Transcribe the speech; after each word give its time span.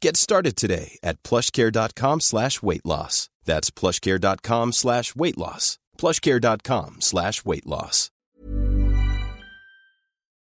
Get 0.00 0.16
started 0.16 0.56
today 0.56 0.98
at 1.02 1.22
plushcare.com 1.22 2.20
slash 2.20 2.62
weight 2.62 2.86
loss. 2.86 3.28
That's 3.44 3.70
plushcare.com 3.70 4.72
slash 4.72 5.14
weight 5.14 5.36
loss. 5.36 5.78
Plushcare.com 5.98 6.96
slash 7.00 7.44
weight 7.44 7.66
loss. 7.66 8.10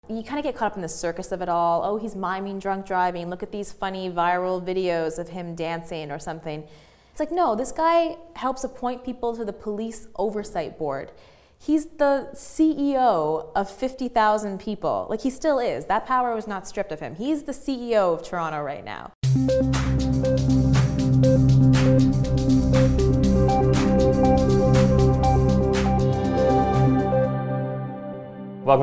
You 0.09 0.23
kind 0.23 0.39
of 0.39 0.43
get 0.43 0.55
caught 0.55 0.71
up 0.71 0.75
in 0.77 0.81
the 0.81 0.89
circus 0.89 1.31
of 1.31 1.41
it 1.41 1.49
all. 1.49 1.83
Oh, 1.83 1.97
he's 1.97 2.15
miming 2.15 2.59
drunk 2.59 2.85
driving. 2.85 3.29
Look 3.29 3.43
at 3.43 3.51
these 3.51 3.71
funny 3.71 4.09
viral 4.09 4.61
videos 4.65 5.17
of 5.17 5.29
him 5.29 5.55
dancing 5.55 6.11
or 6.11 6.19
something. 6.19 6.65
It's 7.11 7.19
like, 7.19 7.31
no, 7.31 7.55
this 7.55 7.71
guy 7.71 8.17
helps 8.35 8.63
appoint 8.63 9.03
people 9.03 9.35
to 9.35 9.43
the 9.43 9.53
police 9.53 10.07
oversight 10.17 10.77
board. 10.77 11.11
He's 11.57 11.87
the 11.87 12.29
CEO 12.33 13.51
of 13.55 13.69
50,000 13.69 14.59
people. 14.59 15.07
Like, 15.09 15.21
he 15.21 15.29
still 15.29 15.59
is. 15.59 15.85
That 15.85 16.05
power 16.05 16.35
was 16.35 16.47
not 16.47 16.67
stripped 16.67 16.91
of 16.91 16.99
him. 16.99 17.15
He's 17.15 17.43
the 17.43 17.51
CEO 17.51 18.13
of 18.13 18.23
Toronto 18.23 18.61
right 18.61 18.85
now. 18.85 19.11
Welcome 19.37 19.71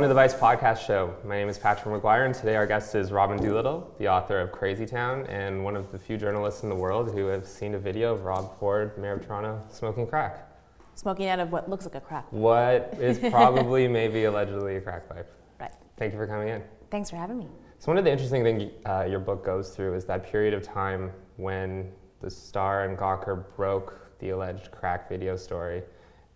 to 0.03 0.09
the 0.09 0.15
Vice 0.15 0.33
Podcast 0.33 0.87
Show. 0.87 1.13
My 1.25 1.37
name 1.37 1.49
is 1.49 1.59
Patrick 1.59 2.01
McGuire, 2.01 2.27
and 2.27 2.33
today 2.33 2.55
our 2.55 2.69
guest 2.69 2.95
is 2.95 3.11
Robin 3.11 3.37
Doolittle, 3.37 3.93
the 3.99 4.07
author 4.07 4.39
of 4.39 4.53
Crazy 4.53 4.87
Town 4.87 5.27
and 5.27 5.65
one 5.65 5.75
of 5.75 5.91
the 5.91 5.99
few 5.99 6.17
journalists 6.17 6.63
in 6.63 6.69
the 6.69 6.77
world 6.77 7.11
who 7.11 7.27
have 7.27 7.49
seen 7.49 7.75
a 7.75 7.79
video 7.79 8.15
of 8.15 8.25
Rob 8.25 8.57
Ford, 8.61 8.97
Mayor 8.97 9.15
of 9.15 9.27
Toronto, 9.27 9.61
smoking 9.71 10.07
crack. 10.07 10.49
Smoking 10.95 11.27
out 11.27 11.41
of 11.41 11.51
what 11.51 11.69
looks 11.69 11.85
like 11.85 11.97
a 11.97 12.01
crack. 12.01 12.31
What 12.31 12.97
is 13.01 13.19
probably, 13.31 13.89
maybe 13.89 14.23
allegedly 14.23 14.77
a 14.77 14.81
crack 14.81 15.09
pipe. 15.09 15.29
Right. 15.59 15.73
Thank 15.97 16.13
you 16.13 16.19
for 16.21 16.29
coming 16.29 16.47
in. 16.47 16.63
Thanks 16.93 17.11
for 17.11 17.17
having 17.17 17.39
me. 17.39 17.49
So, 17.85 17.91
one 17.91 17.99
of 17.99 18.05
the 18.05 18.11
interesting 18.11 18.43
things 18.43 18.73
uh, 18.87 19.05
your 19.07 19.19
book 19.19 19.45
goes 19.45 19.69
through 19.69 19.93
is 19.93 20.07
that 20.07 20.25
period 20.25 20.55
of 20.55 20.63
time 20.63 21.13
when 21.37 21.93
the 22.23 22.31
Star 22.31 22.85
and 22.85 22.97
Gawker 22.97 23.45
broke 23.57 24.19
the 24.21 24.31
alleged 24.31 24.71
crack 24.71 25.07
video 25.07 25.37
story 25.37 25.83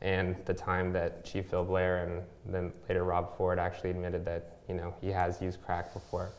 and 0.03 0.37
the 0.45 0.53
time 0.53 0.93
that 0.93 1.25
Chief 1.25 1.51
Bill 1.51 1.65
Blair 1.65 2.05
and 2.05 2.23
then 2.53 2.71
later 2.87 3.05
Rob 3.05 3.35
Ford 3.35 3.59
actually 3.59 3.89
admitted 3.89 4.27
that 4.27 4.59
you 4.69 4.75
know 4.75 4.93
he 5.01 5.09
has 5.09 5.41
used 5.41 5.63
crack 5.63 5.95
before. 5.95 6.33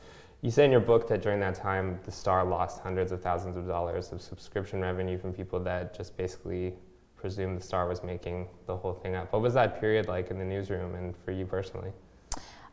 You 0.44 0.52
say 0.52 0.64
in 0.64 0.70
your 0.70 0.80
book 0.80 1.08
that 1.08 1.24
during 1.24 1.40
that 1.40 1.56
time 1.56 2.00
the 2.06 2.12
Star 2.12 2.46
lost 2.46 2.80
hundreds 2.80 3.12
of 3.12 3.20
thousands 3.20 3.58
of 3.58 3.66
dollars 3.66 4.12
of 4.12 4.22
subscription 4.22 4.80
revenue 4.80 5.18
from 5.18 5.34
people 5.34 5.60
that 5.62 5.98
just 5.98 6.18
basically 6.18 6.76
presumed 7.18 7.58
the 7.58 7.64
Star 7.64 7.88
was 7.88 8.04
making 8.04 8.48
the 8.68 8.78
whole 8.78 8.94
thing 8.94 9.16
up. 9.16 9.34
What 9.34 9.42
was 9.42 9.56
that 9.56 9.80
period 9.80 10.08
like 10.08 10.30
in 10.30 10.38
the 10.38 10.46
newsroom 10.46 10.94
and 10.94 11.16
for 11.26 11.32
you 11.32 11.48
personally? 11.48 11.94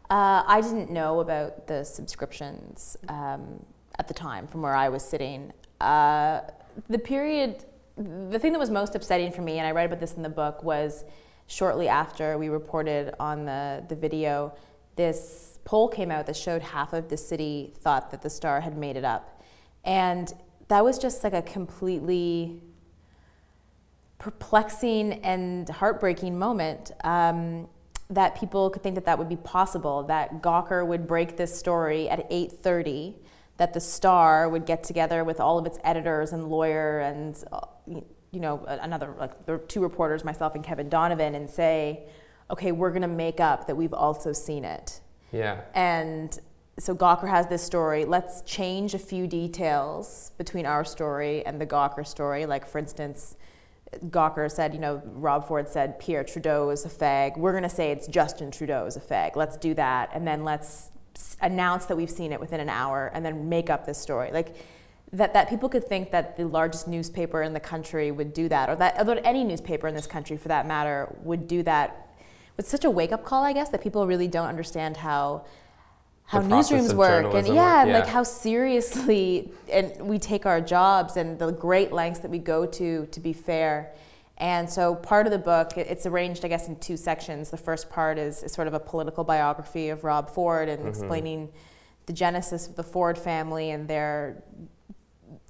Uh, 0.09 0.43
I 0.47 0.61
didn't 0.61 0.91
know 0.91 1.21
about 1.21 1.67
the 1.67 1.85
subscriptions 1.85 2.97
um, 3.09 3.65
at 3.99 4.09
the 4.09 4.15
time 4.15 4.47
from 4.47 4.63
where 4.63 4.75
I 4.75 4.89
was 4.89 5.03
sitting. 5.03 5.53
Uh, 5.81 6.43
the 6.89 6.99
period 6.99 7.65
the 7.97 8.39
thing 8.39 8.53
that 8.53 8.59
was 8.59 8.71
most 8.71 8.95
upsetting 8.95 9.33
for 9.33 9.43
me, 9.43 9.59
and 9.59 9.67
I 9.67 9.73
write 9.73 9.87
about 9.87 10.01
this 10.01 10.15
in 10.15 10.23
the 10.23 10.29
book, 10.29 10.63
was 10.63 11.05
shortly 11.47 11.89
after 11.89 12.37
we 12.37 12.49
reported 12.49 13.15
on 13.19 13.45
the, 13.45 13.85
the 13.89 13.97
video, 13.97 14.53
this 14.97 15.59
poll 15.65 15.89
came 15.89 16.11
out 16.11 16.27
that 16.27 16.37
showed 16.37 16.63
half 16.63 16.93
of 16.93 17.09
the 17.09 17.17
city 17.17 17.73
thought 17.79 18.11
that 18.11 18.23
the 18.23 18.31
star 18.31 18.61
had 18.61 18.77
made 18.77 18.97
it 18.97 19.05
up. 19.05 19.43
And 19.85 20.33
that 20.69 20.85
was 20.85 20.99
just 20.99 21.25
like 21.25 21.33
a 21.33 21.43
completely 21.43 22.61
perplexing 24.19 25.15
and 25.25 25.69
heartbreaking 25.69 26.39
moment 26.39 26.93
um, 27.05 27.69
that 28.09 28.39
people 28.39 28.71
could 28.71 28.83
think 28.83 28.95
that 28.95 29.05
that 29.05 29.19
would 29.19 29.29
be 29.29 29.37
possible, 29.37 30.05
that 30.05 30.43
Gawker 30.43 30.87
would 30.87 31.07
break 31.07 31.37
this 31.37 31.57
story 31.57 32.09
at 32.09 32.31
8.30 32.31 33.15
that 33.57 33.73
the 33.73 33.81
Star 33.81 34.49
would 34.49 34.67
get 34.67 34.85
together 34.85 35.25
with 35.25 35.41
all 35.41 35.59
of 35.59 35.67
its 35.67 35.79
editors 35.85 36.33
and 36.33 36.49
lawyer 36.49 37.01
and 37.01 37.43
you 37.87 38.41
know 38.41 38.65
another 38.67 39.15
like 39.19 39.47
the 39.47 39.59
two 39.69 39.81
reporters, 39.81 40.25
myself 40.25 40.55
and 40.55 40.65
Kevin 40.65 40.89
Donovan, 40.89 41.35
and 41.35 41.49
say, 41.49 42.05
okay, 42.51 42.73
we're 42.73 42.91
going 42.91 43.03
to 43.03 43.09
make 43.09 43.41
up 43.41 43.67
that 43.67 43.77
we've 43.77 43.95
also 43.95 44.33
seen 44.33 44.65
it. 44.65 45.01
Yeah. 45.33 45.63
And 45.75 46.39
so 46.79 46.95
Gawker 46.95 47.29
has 47.29 47.47
this 47.47 47.63
story. 47.63 48.05
Let's 48.05 48.43
change 48.43 48.93
a 48.93 48.99
few 48.99 49.27
details 49.27 50.33
between 50.37 50.67
our 50.67 50.85
story 50.85 51.45
and 51.47 51.61
the 51.61 51.67
Gawker 51.67 52.07
story. 52.07 52.45
Like 52.45 52.67
for 52.67 52.79
instance, 52.79 53.37
Gawker 54.05 54.51
said, 54.51 54.75
you 54.75 54.81
know, 54.81 55.03
Rob 55.05 55.47
Ford 55.47 55.69
said 55.69 55.99
Pierre 55.99 56.25
Trudeau 56.25 56.71
is 56.71 56.85
a 56.85 56.89
fag. 56.89 57.37
We're 57.37 57.53
going 57.53 57.63
to 57.63 57.69
say 57.69 57.91
it's 57.91 58.07
Justin 58.07 58.51
Trudeau 58.51 58.87
is 58.87 58.97
a 58.97 59.01
fag. 59.01 59.37
Let's 59.37 59.57
do 59.57 59.75
that, 59.75 60.11
and 60.15 60.27
then 60.27 60.45
let's 60.45 60.91
announce 61.41 61.87
that 61.87 61.97
we've 61.97 62.11
seen 62.11 62.33
it 62.33 62.41
within 62.41 62.61
an 62.61 62.69
hour 62.69 63.11
and 63.15 63.25
then 63.25 63.49
make 63.49 63.71
up 63.71 63.87
this 63.87 63.99
story. 63.99 64.31
Like 64.33 64.57
that, 65.13 65.33
that 65.35 65.49
people 65.49 65.69
could 65.69 65.87
think 65.87 66.11
that 66.11 66.37
the 66.37 66.45
largest 66.47 66.89
newspaper 66.89 67.43
in 67.43 67.53
the 67.53 67.61
country 67.61 68.11
would 68.11 68.33
do 68.33 68.49
that, 68.49 68.69
or 68.69 68.77
that, 68.77 69.09
or 69.09 69.19
any 69.19 69.45
newspaper 69.45 69.89
in 69.89 69.95
this 69.95 70.07
country 70.07 70.37
for 70.37 70.49
that 70.49 70.67
matter 70.67 71.15
would 71.23 71.49
do 71.49 71.63
that. 71.63 72.09
It's 72.59 72.71
such 72.71 72.85
a 72.85 72.91
wake 72.91 73.13
up 73.13 73.25
call, 73.25 73.45
I 73.45 73.53
guess, 73.53 73.69
that 73.71 73.83
people 73.83 74.07
really 74.07 74.29
don't 74.29 74.49
understand 74.49 74.97
how 74.97 75.45
how 76.27 76.41
newsrooms 76.41 76.93
work 76.93 77.33
and 77.35 77.47
yeah, 77.47 77.85
yeah, 77.85 77.99
like 77.99 78.09
how 78.09 78.25
seriously 78.25 79.53
and 79.71 79.97
we 80.01 80.19
take 80.19 80.45
our 80.45 80.61
jobs 80.61 81.17
and 81.17 81.39
the 81.39 81.53
great 81.53 81.93
lengths 81.93 82.21
that 82.21 82.31
we 82.31 82.39
go 82.39 82.67
to 82.67 83.07
to 83.07 83.21
be 83.21 83.33
fair. 83.33 83.93
And 84.39 84.69
so 84.69 84.95
part 84.97 85.27
of 85.27 85.33
the 85.33 85.39
book, 85.39 85.79
it's 85.79 86.05
arranged, 86.05 86.45
I 86.45 86.49
guess, 86.49 86.69
in 86.69 86.77
two 86.77 86.99
sections. 86.99 87.51
The 87.51 87.57
first 87.57 87.89
part 87.89 88.19
is, 88.19 88.43
is 88.43 88.53
sort 88.53 88.69
of 88.69 88.75
a 88.75 88.81
political 88.81 89.25
biography 89.25 89.89
of 89.89 90.05
Rob 90.05 90.29
Ford 90.29 90.69
and 90.69 90.81
mm-hmm. 90.81 90.89
explaining 90.89 91.49
the 92.05 92.13
genesis 92.13 92.67
of 92.67 92.77
the 92.77 92.83
Ford 92.83 93.17
family 93.17 93.71
and 93.71 93.89
their 93.89 94.43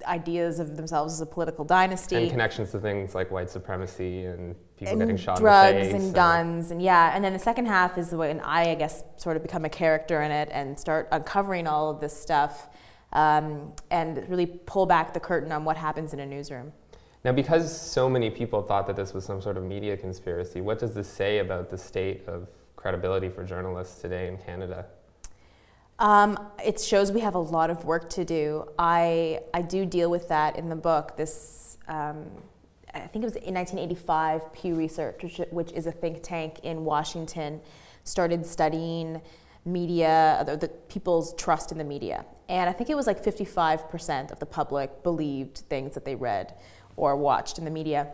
ideas 0.05 0.59
of 0.59 0.75
themselves 0.77 1.13
as 1.13 1.21
a 1.21 1.25
political 1.25 1.65
dynasty. 1.65 2.15
And 2.15 2.29
connections 2.29 2.71
to 2.71 2.79
things 2.79 3.15
like 3.15 3.31
white 3.31 3.49
supremacy 3.49 4.25
and 4.25 4.55
people 4.77 4.93
and 4.93 5.01
getting 5.01 5.17
shot 5.17 5.39
in 5.39 5.43
the 5.43 5.65
city. 5.65 5.89
drugs 5.89 6.03
and 6.03 6.13
guns 6.13 6.71
and 6.71 6.81
yeah. 6.81 7.11
And 7.13 7.23
then 7.23 7.33
the 7.33 7.39
second 7.39 7.65
half 7.65 7.97
is 7.97 8.11
when 8.11 8.39
I, 8.41 8.71
I 8.71 8.75
guess, 8.75 9.03
sort 9.17 9.37
of 9.37 9.43
become 9.43 9.65
a 9.65 9.69
character 9.69 10.21
in 10.21 10.31
it 10.31 10.49
and 10.51 10.79
start 10.79 11.07
uncovering 11.11 11.67
all 11.67 11.89
of 11.89 11.99
this 11.99 12.15
stuff 12.15 12.69
um, 13.13 13.73
and 13.89 14.27
really 14.29 14.45
pull 14.45 14.85
back 14.85 15.13
the 15.13 15.19
curtain 15.19 15.51
on 15.51 15.63
what 15.63 15.77
happens 15.77 16.13
in 16.13 16.19
a 16.19 16.25
newsroom. 16.25 16.71
Now, 17.23 17.31
because 17.31 17.75
so 17.75 18.09
many 18.09 18.29
people 18.29 18.61
thought 18.61 18.87
that 18.87 18.95
this 18.95 19.13
was 19.13 19.25
some 19.25 19.41
sort 19.41 19.57
of 19.57 19.63
media 19.63 19.97
conspiracy, 19.97 20.61
what 20.61 20.79
does 20.79 20.93
this 20.93 21.07
say 21.07 21.39
about 21.39 21.69
the 21.69 21.77
state 21.77 22.27
of 22.27 22.47
credibility 22.75 23.27
for 23.29 23.43
journalists 23.43 24.01
today 24.01 24.27
in 24.27 24.37
Canada? 24.37 24.85
Um, 25.99 26.37
it 26.63 26.79
shows 26.79 27.11
we 27.11 27.21
have 27.21 27.35
a 27.35 27.39
lot 27.39 27.69
of 27.69 27.83
work 27.85 28.09
to 28.11 28.25
do. 28.25 28.65
I, 28.77 29.39
I 29.53 29.61
do 29.63 29.85
deal 29.85 30.11
with 30.11 30.27
that 30.29 30.57
in 30.57 30.69
the 30.69 30.75
book. 30.75 31.17
This, 31.17 31.77
um, 31.87 32.25
I 32.93 32.99
think 32.99 33.23
it 33.23 33.25
was 33.25 33.35
in 33.37 33.55
1985, 33.55 34.53
Pew 34.53 34.75
Research, 34.75 35.23
which, 35.23 35.41
which 35.49 35.71
is 35.71 35.87
a 35.87 35.91
think 35.91 36.19
tank 36.21 36.59
in 36.63 36.85
Washington, 36.85 37.61
started 38.03 38.45
studying 38.45 39.21
media, 39.65 40.43
the, 40.45 40.55
the, 40.55 40.67
people's 40.67 41.33
trust 41.33 41.71
in 41.71 41.77
the 41.77 41.83
media. 41.83 42.25
And 42.47 42.69
I 42.69 42.73
think 42.73 42.89
it 42.89 42.95
was 42.95 43.07
like 43.07 43.23
55% 43.23 44.31
of 44.31 44.39
the 44.39 44.45
public 44.45 45.03
believed 45.03 45.57
things 45.69 45.93
that 45.95 46.05
they 46.05 46.15
read 46.15 46.53
or 46.95 47.17
watched 47.17 47.57
in 47.57 47.65
the 47.65 47.71
media. 47.71 48.07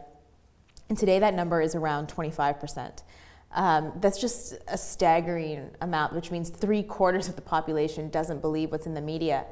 And 0.90 0.98
today 0.98 1.20
that 1.20 1.34
number 1.34 1.62
is 1.62 1.76
around 1.76 2.08
25%. 2.08 3.04
Um, 3.54 3.94
that's 4.02 4.20
just 4.20 4.56
a 4.68 4.78
staggering 4.78 5.70
amount, 5.82 6.14
which 6.14 6.32
means 6.32 6.50
three 6.50 6.84
quarters 6.84 7.28
of 7.30 7.36
the 7.36 7.42
population 7.42 8.10
doesn't 8.10 8.42
believe 8.42 8.72
what's 8.72 8.88
in 8.88 8.94
the 8.94 9.02
media. 9.02 9.46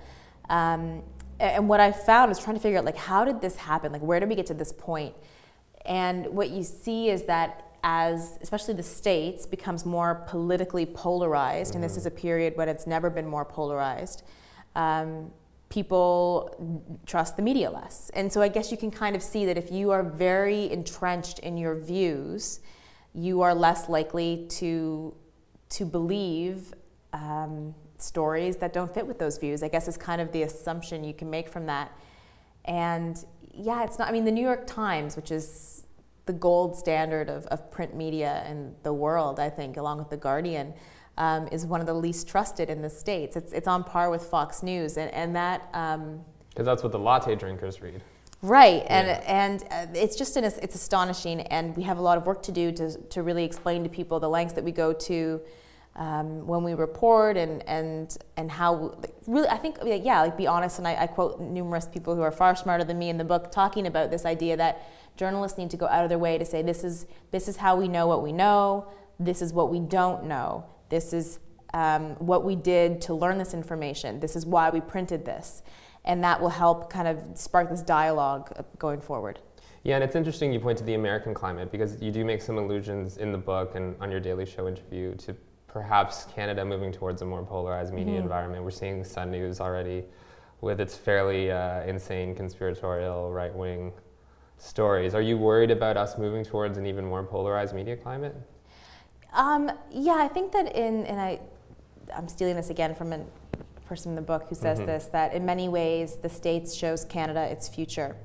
Um, 0.49 1.03
and 1.39 1.69
what 1.69 1.79
I 1.79 1.91
found 1.91 2.31
is 2.31 2.39
trying 2.39 2.55
to 2.55 2.61
figure 2.61 2.79
out, 2.79 2.85
like, 2.85 2.97
how 2.97 3.25
did 3.25 3.41
this 3.41 3.55
happen? 3.55 3.91
Like, 3.91 4.01
where 4.01 4.19
did 4.19 4.29
we 4.29 4.35
get 4.35 4.47
to 4.47 4.53
this 4.53 4.71
point? 4.71 5.15
And 5.85 6.27
what 6.27 6.49
you 6.49 6.63
see 6.63 7.09
is 7.09 7.23
that 7.23 7.67
as 7.83 8.37
especially 8.41 8.75
the 8.75 8.83
states 8.83 9.45
becomes 9.45 9.85
more 9.85 10.23
politically 10.27 10.85
polarized, 10.85 11.73
and 11.73 11.83
this 11.83 11.97
is 11.97 12.05
a 12.05 12.11
period 12.11 12.55
when 12.55 12.69
it's 12.69 12.85
never 12.85 13.09
been 13.09 13.25
more 13.25 13.45
polarized. 13.45 14.23
Um, 14.75 15.31
people 15.69 16.99
trust 17.05 17.37
the 17.37 17.41
media 17.41 17.71
less. 17.71 18.11
And 18.13 18.31
so 18.31 18.41
I 18.41 18.49
guess 18.49 18.71
you 18.71 18.77
can 18.77 18.91
kind 18.91 19.15
of 19.15 19.23
see 19.23 19.45
that 19.45 19.57
if 19.57 19.71
you 19.71 19.89
are 19.91 20.03
very 20.03 20.71
entrenched 20.71 21.39
in 21.39 21.57
your 21.57 21.75
views, 21.75 22.59
you 23.13 23.41
are 23.41 23.53
less 23.53 23.89
likely 23.89 24.45
to 24.49 25.13
to 25.69 25.85
believe 25.85 26.73
um, 27.13 27.73
stories 27.97 28.57
that 28.57 28.73
don't 28.73 28.93
fit 28.93 29.05
with 29.07 29.19
those 29.19 29.37
views. 29.37 29.63
I 29.63 29.67
guess 29.67 29.87
is 29.87 29.97
kind 29.97 30.21
of 30.21 30.31
the 30.31 30.43
assumption 30.43 31.03
you 31.03 31.13
can 31.13 31.29
make 31.29 31.49
from 31.49 31.65
that. 31.67 31.91
And 32.65 33.23
yeah, 33.53 33.83
it's 33.83 33.97
not. 33.99 34.07
I 34.07 34.11
mean, 34.11 34.25
the 34.25 34.31
New 34.31 34.43
York 34.43 34.67
Times, 34.67 35.15
which 35.15 35.31
is 35.31 35.85
the 36.25 36.33
gold 36.33 36.75
standard 36.77 37.29
of, 37.29 37.45
of 37.47 37.71
print 37.71 37.95
media 37.95 38.45
in 38.49 38.73
the 38.83 38.93
world, 38.93 39.39
I 39.39 39.49
think, 39.49 39.77
along 39.77 39.97
with 39.97 40.09
the 40.09 40.17
Guardian 40.17 40.73
um, 41.17 41.47
is 41.51 41.65
one 41.65 41.81
of 41.81 41.87
the 41.87 41.93
least 41.93 42.27
trusted 42.27 42.69
in 42.69 42.81
the 42.81 42.89
states. 42.89 43.35
It's, 43.35 43.51
it's 43.51 43.67
on 43.67 43.83
par 43.83 44.09
with 44.09 44.23
Fox 44.23 44.63
News, 44.63 44.97
and, 44.97 45.11
and 45.13 45.35
that. 45.35 45.71
Because 45.71 45.95
um, 45.95 46.65
that's 46.65 46.83
what 46.83 46.91
the 46.91 46.99
latte 46.99 47.35
drinkers 47.35 47.81
read. 47.81 48.01
Right, 48.43 48.83
and 48.87 49.07
yeah. 49.07 49.23
and 49.27 49.63
uh, 49.69 49.85
it's 49.93 50.15
just 50.15 50.35
an, 50.35 50.43
it's 50.45 50.73
astonishing, 50.73 51.41
and 51.41 51.77
we 51.77 51.83
have 51.83 51.99
a 51.99 52.01
lot 52.01 52.17
of 52.17 52.25
work 52.25 52.41
to 52.43 52.51
do 52.51 52.71
to 52.71 52.97
to 52.97 53.21
really 53.21 53.43
explain 53.43 53.83
to 53.83 53.89
people 53.89 54.19
the 54.19 54.29
lengths 54.29 54.53
that 54.55 54.63
we 54.63 54.71
go 54.71 54.93
to 54.93 55.41
um, 55.95 56.47
when 56.47 56.63
we 56.63 56.73
report 56.73 57.37
and 57.37 57.67
and 57.67 58.17
and 58.37 58.49
how 58.49 58.97
really 59.27 59.47
I 59.47 59.57
think 59.57 59.77
yeah 59.83 60.21
like 60.21 60.37
be 60.37 60.47
honest, 60.47 60.79
and 60.79 60.87
I, 60.87 61.03
I 61.03 61.07
quote 61.07 61.39
numerous 61.39 61.85
people 61.85 62.15
who 62.15 62.21
are 62.21 62.31
far 62.31 62.55
smarter 62.55 62.83
than 62.83 62.97
me 62.97 63.09
in 63.09 63.19
the 63.19 63.23
book 63.23 63.51
talking 63.51 63.85
about 63.85 64.09
this 64.09 64.25
idea 64.25 64.57
that 64.57 64.89
journalists 65.17 65.59
need 65.59 65.69
to 65.69 65.77
go 65.77 65.85
out 65.87 66.03
of 66.03 66.09
their 66.09 66.17
way 66.17 66.39
to 66.39 66.45
say 66.45 66.63
this 66.63 66.83
is 66.83 67.05
this 67.29 67.47
is 67.47 67.57
how 67.57 67.75
we 67.75 67.87
know 67.87 68.07
what 68.07 68.23
we 68.23 68.31
know, 68.31 68.87
this 69.19 69.43
is 69.43 69.53
what 69.53 69.69
we 69.69 69.79
don't 69.79 70.23
know, 70.23 70.65
this 70.89 71.13
is 71.13 71.37
um, 71.75 72.15
what 72.15 72.43
we 72.43 72.55
did 72.55 73.01
to 73.01 73.13
learn 73.13 73.37
this 73.37 73.53
information. 73.53 74.19
This 74.19 74.35
is 74.35 74.47
why 74.47 74.71
we 74.71 74.81
printed 74.81 75.25
this. 75.25 75.61
And 76.05 76.23
that 76.23 76.41
will 76.41 76.49
help 76.49 76.91
kind 76.91 77.07
of 77.07 77.21
spark 77.35 77.69
this 77.69 77.81
dialogue 77.81 78.65
going 78.79 79.01
forward. 79.01 79.39
Yeah, 79.83 79.95
and 79.95 80.03
it's 80.03 80.15
interesting 80.15 80.53
you 80.53 80.59
point 80.59 80.77
to 80.77 80.83
the 80.83 80.93
American 80.93 81.33
climate 81.33 81.71
because 81.71 82.01
you 82.01 82.11
do 82.11 82.23
make 82.23 82.41
some 82.41 82.57
allusions 82.57 83.17
in 83.17 83.31
the 83.31 83.37
book 83.37 83.75
and 83.75 83.95
on 83.99 84.11
your 84.11 84.19
Daily 84.19 84.45
Show 84.45 84.67
interview 84.67 85.15
to 85.15 85.35
perhaps 85.67 86.25
Canada 86.35 86.63
moving 86.63 86.91
towards 86.91 87.21
a 87.21 87.25
more 87.25 87.43
polarized 87.43 87.93
media 87.93 88.15
mm-hmm. 88.15 88.23
environment. 88.23 88.63
We're 88.63 88.71
seeing 88.71 89.03
Sun 89.03 89.31
News 89.31 89.59
already 89.59 90.03
with 90.59 90.79
its 90.79 90.95
fairly 90.95 91.51
uh, 91.51 91.81
insane 91.83 92.35
conspiratorial 92.35 93.31
right 93.31 93.53
wing 93.53 93.91
stories. 94.57 95.15
Are 95.15 95.21
you 95.21 95.37
worried 95.37 95.71
about 95.71 95.97
us 95.97 96.17
moving 96.17 96.45
towards 96.45 96.77
an 96.77 96.85
even 96.85 97.05
more 97.05 97.23
polarized 97.23 97.73
media 97.73 97.97
climate? 97.97 98.35
Um, 99.33 99.71
yeah, 99.89 100.15
I 100.15 100.27
think 100.27 100.51
that 100.51 100.75
in, 100.75 101.05
and 101.05 101.19
I, 101.19 101.39
I'm 102.15 102.27
stealing 102.27 102.55
this 102.55 102.69
again 102.69 102.93
from 102.93 103.13
a 103.13 103.25
person 103.91 104.13
in 104.13 104.15
the 104.15 104.21
book 104.21 104.45
who 104.47 104.55
says 104.55 104.77
mm-hmm. 104.77 104.87
this, 104.87 105.07
that 105.07 105.33
in 105.33 105.45
many 105.45 105.67
ways 105.67 106.15
the 106.15 106.29
States 106.29 106.73
shows 106.73 107.03
Canada 107.03 107.41
its 107.41 107.67
future. 107.67 108.15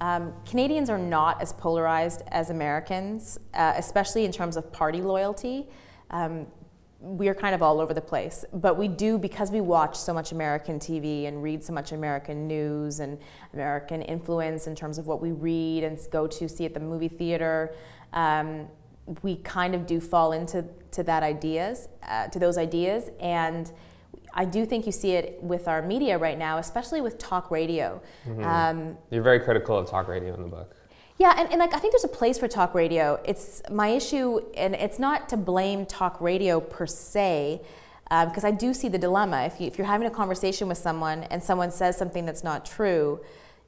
Um, 0.00 0.32
Canadians 0.44 0.90
are 0.90 0.98
not 0.98 1.40
as 1.40 1.52
polarized 1.52 2.24
as 2.32 2.50
Americans, 2.50 3.38
uh, 3.54 3.74
especially 3.76 4.24
in 4.24 4.32
terms 4.32 4.56
of 4.56 4.72
party 4.72 5.00
loyalty. 5.00 5.68
Um, 6.10 6.48
we're 6.98 7.34
kind 7.36 7.54
of 7.54 7.62
all 7.62 7.78
over 7.78 7.94
the 7.94 8.00
place, 8.00 8.44
but 8.54 8.76
we 8.76 8.88
do 8.88 9.16
because 9.16 9.52
we 9.52 9.60
watch 9.60 9.94
so 9.94 10.12
much 10.12 10.32
American 10.32 10.80
TV 10.80 11.28
and 11.28 11.44
read 11.44 11.62
so 11.62 11.72
much 11.72 11.92
American 11.92 12.48
news 12.48 12.98
and 12.98 13.16
American 13.52 14.02
influence 14.02 14.66
in 14.66 14.74
terms 14.74 14.98
of 14.98 15.06
what 15.06 15.22
we 15.22 15.30
read 15.30 15.84
and 15.84 15.96
go 16.10 16.26
to 16.26 16.48
see 16.48 16.64
at 16.64 16.74
the 16.74 16.80
movie 16.80 17.06
theater. 17.06 17.72
Um, 18.14 18.66
we 19.22 19.36
kind 19.36 19.76
of 19.76 19.86
do 19.86 20.00
fall 20.00 20.32
into 20.32 20.64
to 20.90 21.04
that 21.04 21.22
ideas, 21.22 21.88
uh, 22.02 22.26
to 22.28 22.40
those 22.40 22.58
ideas, 22.58 23.10
and 23.20 23.70
I 24.34 24.44
do 24.44 24.66
think 24.66 24.84
you 24.84 24.92
see 24.92 25.12
it 25.12 25.42
with 25.42 25.68
our 25.68 25.80
media 25.80 26.18
right 26.18 26.36
now, 26.36 26.58
especially 26.58 27.00
with 27.00 27.18
talk 27.18 27.50
radio. 27.50 28.02
Mm-hmm. 28.26 28.44
Um, 28.44 28.98
You're 29.10 29.22
very 29.22 29.40
critical 29.40 29.78
of 29.78 29.88
talk 29.88 30.08
radio 30.08 30.34
in 30.34 30.42
the 30.42 30.48
book. 30.48 30.74
Yeah, 31.18 31.34
and, 31.38 31.48
and 31.50 31.60
like 31.60 31.72
I 31.72 31.78
think 31.78 31.92
there's 31.92 32.04
a 32.04 32.08
place 32.08 32.38
for 32.38 32.48
talk 32.48 32.74
radio. 32.74 33.20
It's 33.24 33.62
my 33.70 33.88
issue, 33.88 34.40
and 34.56 34.74
it's 34.74 34.98
not 34.98 35.28
to 35.28 35.36
blame 35.36 35.86
talk 35.86 36.20
radio 36.20 36.60
per 36.60 36.86
se, 36.86 37.60
because 38.02 38.44
um, 38.44 38.48
I 38.48 38.50
do 38.50 38.74
see 38.74 38.88
the 38.88 38.98
dilemma. 38.98 39.44
If, 39.44 39.60
you, 39.60 39.68
if 39.68 39.78
you're 39.78 39.86
having 39.86 40.08
a 40.08 40.10
conversation 40.10 40.66
with 40.66 40.78
someone 40.78 41.22
and 41.24 41.40
someone 41.40 41.70
says 41.70 41.96
something 41.96 42.26
that's 42.26 42.42
not 42.42 42.66
true, 42.66 43.20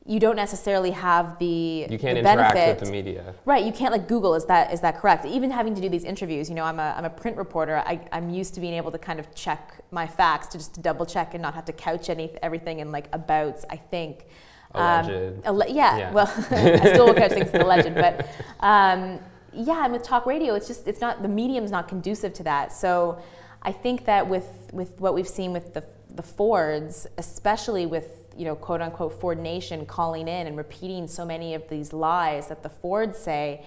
you 0.09 0.21
don't 0.21 0.37
necessarily 0.37 0.93
have 0.93 1.39
the 1.39 1.87
you 1.91 1.99
can't 1.99 2.15
the 2.15 2.19
interact 2.19 2.55
benefit. 2.55 2.81
with 2.81 2.89
the 2.89 2.93
media. 2.93 3.35
Right 3.45 3.65
you 3.65 3.73
can't 3.73 3.93
like 3.93 4.07
google 4.07 4.35
is 4.35 4.47
that 4.47 4.73
is 4.73 4.81
that 4.81 4.99
correct? 4.99 5.25
Even 5.27 5.51
having 5.51 5.75
to 5.75 5.81
do 5.81 5.89
these 5.89 6.05
interviews 6.05 6.49
you 6.49 6.55
know 6.55 6.65
i'm 6.65 6.79
a, 6.79 6.95
I'm 6.97 7.05
a 7.05 7.11
print 7.11 7.37
reporter 7.37 7.77
I, 7.79 8.01
i'm 8.13 8.31
used 8.31 8.55
to 8.55 8.61
being 8.61 8.75
able 8.75 8.93
to 8.93 8.99
kind 8.99 9.19
of 9.19 9.35
check 9.35 9.75
my 9.91 10.07
facts 10.07 10.47
to 10.49 10.59
just 10.59 10.81
double 10.83 11.07
check 11.07 11.35
and 11.35 11.43
not 11.43 11.55
have 11.55 11.65
to 11.67 11.73
couch 11.73 12.09
any 12.09 12.31
everything 12.43 12.79
in 12.81 12.93
like 12.93 13.09
abouts 13.13 13.65
i 13.71 13.77
think. 13.77 14.27
Alleged. 14.75 15.47
Um, 15.47 15.63
yeah, 15.69 15.97
yeah, 15.97 16.13
well 16.13 16.27
i 16.51 16.93
still 16.93 17.07
will 17.07 17.15
couch 17.15 17.33
things 17.33 17.51
as 17.51 17.63
alleged 17.63 17.95
but 17.95 18.29
um, 18.61 19.19
yeah 19.53 19.85
and 19.85 19.93
with 19.93 20.03
talk 20.03 20.27
radio 20.27 20.55
it's 20.55 20.69
just 20.69 20.87
it's 20.87 21.01
not 21.01 21.23
the 21.23 21.29
medium's 21.29 21.71
not 21.71 21.89
conducive 21.89 22.33
to 22.35 22.43
that. 22.45 22.73
So 22.73 23.21
i 23.63 23.73
think 23.73 24.05
that 24.05 24.29
with 24.29 24.71
with 24.73 25.01
what 25.01 25.15
we've 25.15 25.29
seen 25.29 25.53
with 25.53 25.73
the 25.75 25.85
the 26.15 26.23
fords 26.23 27.07
especially 27.19 27.87
with 27.87 28.26
you 28.37 28.45
know, 28.45 28.55
quote 28.55 28.81
unquote 28.81 29.21
Ford 29.21 29.39
Nation 29.39 29.87
calling 29.87 30.29
in 30.29 30.47
and 30.47 30.57
repeating 30.57 31.07
so 31.07 31.25
many 31.25 31.55
of 31.55 31.69
these 31.69 31.93
lies 31.93 32.49
that 32.49 32.63
the 32.63 32.69
Fords 32.69 33.19
say, 33.19 33.65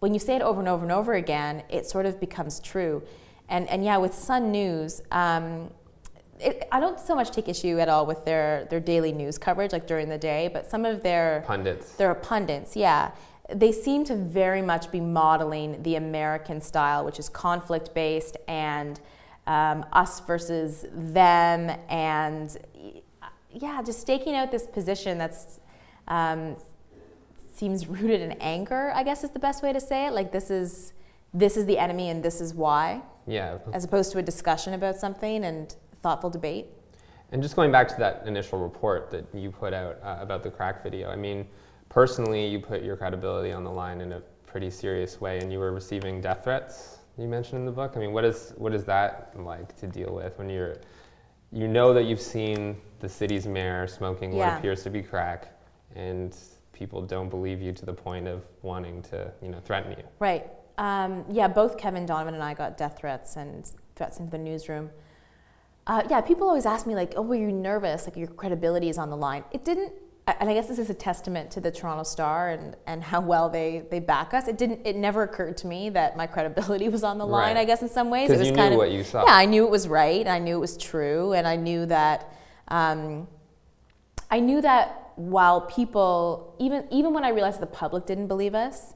when 0.00 0.14
you 0.14 0.20
say 0.20 0.36
it 0.36 0.42
over 0.42 0.60
and 0.60 0.68
over 0.68 0.82
and 0.82 0.92
over 0.92 1.14
again, 1.14 1.62
it 1.68 1.86
sort 1.86 2.06
of 2.06 2.18
becomes 2.18 2.60
true. 2.60 3.02
And, 3.48 3.68
and 3.68 3.84
yeah, 3.84 3.96
with 3.98 4.14
Sun 4.14 4.50
News, 4.50 5.02
um, 5.10 5.70
it, 6.38 6.66
I 6.72 6.80
don't 6.80 6.98
so 6.98 7.14
much 7.14 7.30
take 7.30 7.48
issue 7.48 7.78
at 7.78 7.88
all 7.88 8.06
with 8.06 8.24
their, 8.24 8.66
their 8.70 8.80
daily 8.80 9.12
news 9.12 9.36
coverage, 9.38 9.72
like 9.72 9.86
during 9.86 10.08
the 10.08 10.18
day, 10.18 10.48
but 10.52 10.70
some 10.70 10.84
of 10.84 11.02
their 11.02 11.44
pundits, 11.46 11.92
their 11.92 12.14
pundits, 12.14 12.76
yeah, 12.76 13.10
they 13.52 13.72
seem 13.72 14.04
to 14.04 14.16
very 14.16 14.62
much 14.62 14.90
be 14.90 15.00
modeling 15.00 15.82
the 15.82 15.96
American 15.96 16.60
style, 16.60 17.04
which 17.04 17.18
is 17.18 17.28
conflict 17.28 17.92
based 17.94 18.36
and 18.48 19.00
um, 19.46 19.84
us 19.92 20.20
versus 20.20 20.86
them, 20.92 21.76
and 21.88 22.56
yeah, 23.52 23.82
just 23.82 24.00
staking 24.00 24.34
out 24.34 24.50
this 24.50 24.66
position 24.66 25.18
that's 25.18 25.60
um, 26.08 26.56
seems 27.54 27.86
rooted 27.86 28.20
in 28.20 28.32
anger. 28.32 28.92
I 28.94 29.02
guess 29.02 29.24
is 29.24 29.30
the 29.30 29.38
best 29.38 29.62
way 29.62 29.72
to 29.72 29.80
say 29.80 30.06
it. 30.06 30.12
Like 30.12 30.32
this 30.32 30.50
is 30.50 30.92
this 31.32 31.56
is 31.56 31.66
the 31.66 31.78
enemy 31.78 32.10
and 32.10 32.22
this 32.22 32.40
is 32.40 32.54
why. 32.54 33.02
Yeah. 33.26 33.58
As 33.72 33.84
opposed 33.84 34.10
to 34.12 34.18
a 34.18 34.22
discussion 34.22 34.74
about 34.74 34.96
something 34.96 35.44
and 35.44 35.74
thoughtful 36.02 36.30
debate. 36.30 36.66
And 37.32 37.40
just 37.40 37.54
going 37.54 37.70
back 37.70 37.86
to 37.88 37.96
that 37.98 38.24
initial 38.26 38.58
report 38.58 39.10
that 39.10 39.26
you 39.32 39.50
put 39.52 39.72
out 39.72 39.98
uh, 40.02 40.18
about 40.20 40.42
the 40.42 40.50
crack 40.50 40.82
video, 40.82 41.08
I 41.08 41.16
mean, 41.16 41.46
personally, 41.88 42.44
you 42.44 42.58
put 42.58 42.82
your 42.82 42.96
credibility 42.96 43.52
on 43.52 43.62
the 43.62 43.70
line 43.70 44.00
in 44.00 44.12
a 44.12 44.20
pretty 44.46 44.68
serious 44.68 45.20
way, 45.20 45.38
and 45.38 45.52
you 45.52 45.60
were 45.60 45.70
receiving 45.70 46.20
death 46.20 46.42
threats. 46.42 46.98
You 47.16 47.28
mentioned 47.28 47.60
in 47.60 47.66
the 47.66 47.72
book. 47.72 47.92
I 47.94 48.00
mean, 48.00 48.12
what 48.12 48.24
is 48.24 48.52
what 48.56 48.74
is 48.74 48.84
that 48.86 49.32
like 49.36 49.76
to 49.76 49.86
deal 49.86 50.12
with 50.12 50.36
when 50.38 50.48
you're 50.48 50.78
you 51.52 51.68
know 51.68 51.94
that 51.94 52.04
you've 52.04 52.20
seen 52.20 52.80
the 53.00 53.08
city's 53.08 53.46
mayor 53.46 53.86
smoking 53.86 54.32
yeah. 54.32 54.50
what 54.50 54.58
appears 54.58 54.82
to 54.84 54.90
be 54.90 55.02
crack, 55.02 55.48
and 55.94 56.36
people 56.72 57.02
don't 57.02 57.28
believe 57.28 57.60
you 57.60 57.72
to 57.72 57.86
the 57.86 57.92
point 57.92 58.28
of 58.28 58.44
wanting 58.62 59.02
to, 59.02 59.30
you 59.42 59.48
know, 59.48 59.60
threaten 59.60 59.92
you. 59.92 60.04
Right. 60.18 60.46
Um, 60.78 61.24
yeah, 61.30 61.48
both 61.48 61.76
Kevin 61.76 62.06
Donovan 62.06 62.34
and 62.34 62.42
I 62.42 62.54
got 62.54 62.78
death 62.78 62.98
threats 62.98 63.36
and 63.36 63.70
threats 63.96 64.18
into 64.18 64.30
the 64.30 64.38
newsroom. 64.38 64.90
Uh, 65.86 66.02
yeah, 66.08 66.20
people 66.20 66.46
always 66.46 66.66
ask 66.66 66.86
me 66.86 66.94
like, 66.94 67.14
"Oh, 67.16 67.22
were 67.22 67.34
you 67.34 67.50
nervous? 67.50 68.06
Like 68.06 68.16
your 68.16 68.28
credibility 68.28 68.88
is 68.88 68.98
on 68.98 69.10
the 69.10 69.16
line." 69.16 69.44
It 69.52 69.64
didn't 69.64 69.92
and 70.38 70.48
I 70.48 70.54
guess 70.54 70.68
this 70.68 70.78
is 70.78 70.90
a 70.90 70.94
testament 70.94 71.50
to 71.52 71.60
the 71.60 71.70
Toronto 71.70 72.02
Star 72.02 72.50
and, 72.50 72.76
and 72.86 73.02
how 73.02 73.20
well 73.20 73.48
they, 73.48 73.84
they 73.90 74.00
back 74.00 74.34
us. 74.34 74.48
It 74.48 74.58
didn't 74.58 74.86
it 74.86 74.96
never 74.96 75.22
occurred 75.22 75.56
to 75.58 75.66
me 75.66 75.90
that 75.90 76.16
my 76.16 76.26
credibility 76.26 76.88
was 76.88 77.02
on 77.02 77.18
the 77.18 77.26
line. 77.26 77.56
Right. 77.56 77.62
I 77.62 77.64
guess 77.64 77.82
in 77.82 77.88
some 77.88 78.10
ways 78.10 78.30
it 78.30 78.38
was 78.38 78.48
you 78.48 78.54
kind 78.54 78.70
knew 78.70 78.80
of 78.80 78.86
what 78.86 78.92
you 78.92 79.02
saw. 79.02 79.24
Yeah, 79.24 79.34
I 79.34 79.46
knew 79.46 79.64
it 79.64 79.70
was 79.70 79.88
right. 79.88 80.26
I 80.26 80.38
knew 80.38 80.56
it 80.56 80.60
was 80.60 80.76
true, 80.76 81.32
and 81.32 81.46
I 81.46 81.56
knew 81.56 81.86
that 81.86 82.34
um, 82.70 83.28
I 84.30 84.40
knew 84.40 84.60
that 84.62 85.12
while 85.16 85.62
people 85.62 86.54
even 86.58 86.86
even 86.90 87.12
when 87.12 87.24
I 87.24 87.30
realized 87.30 87.60
the 87.60 87.66
public 87.66 88.06
didn't 88.06 88.28
believe 88.28 88.54
us, 88.54 88.94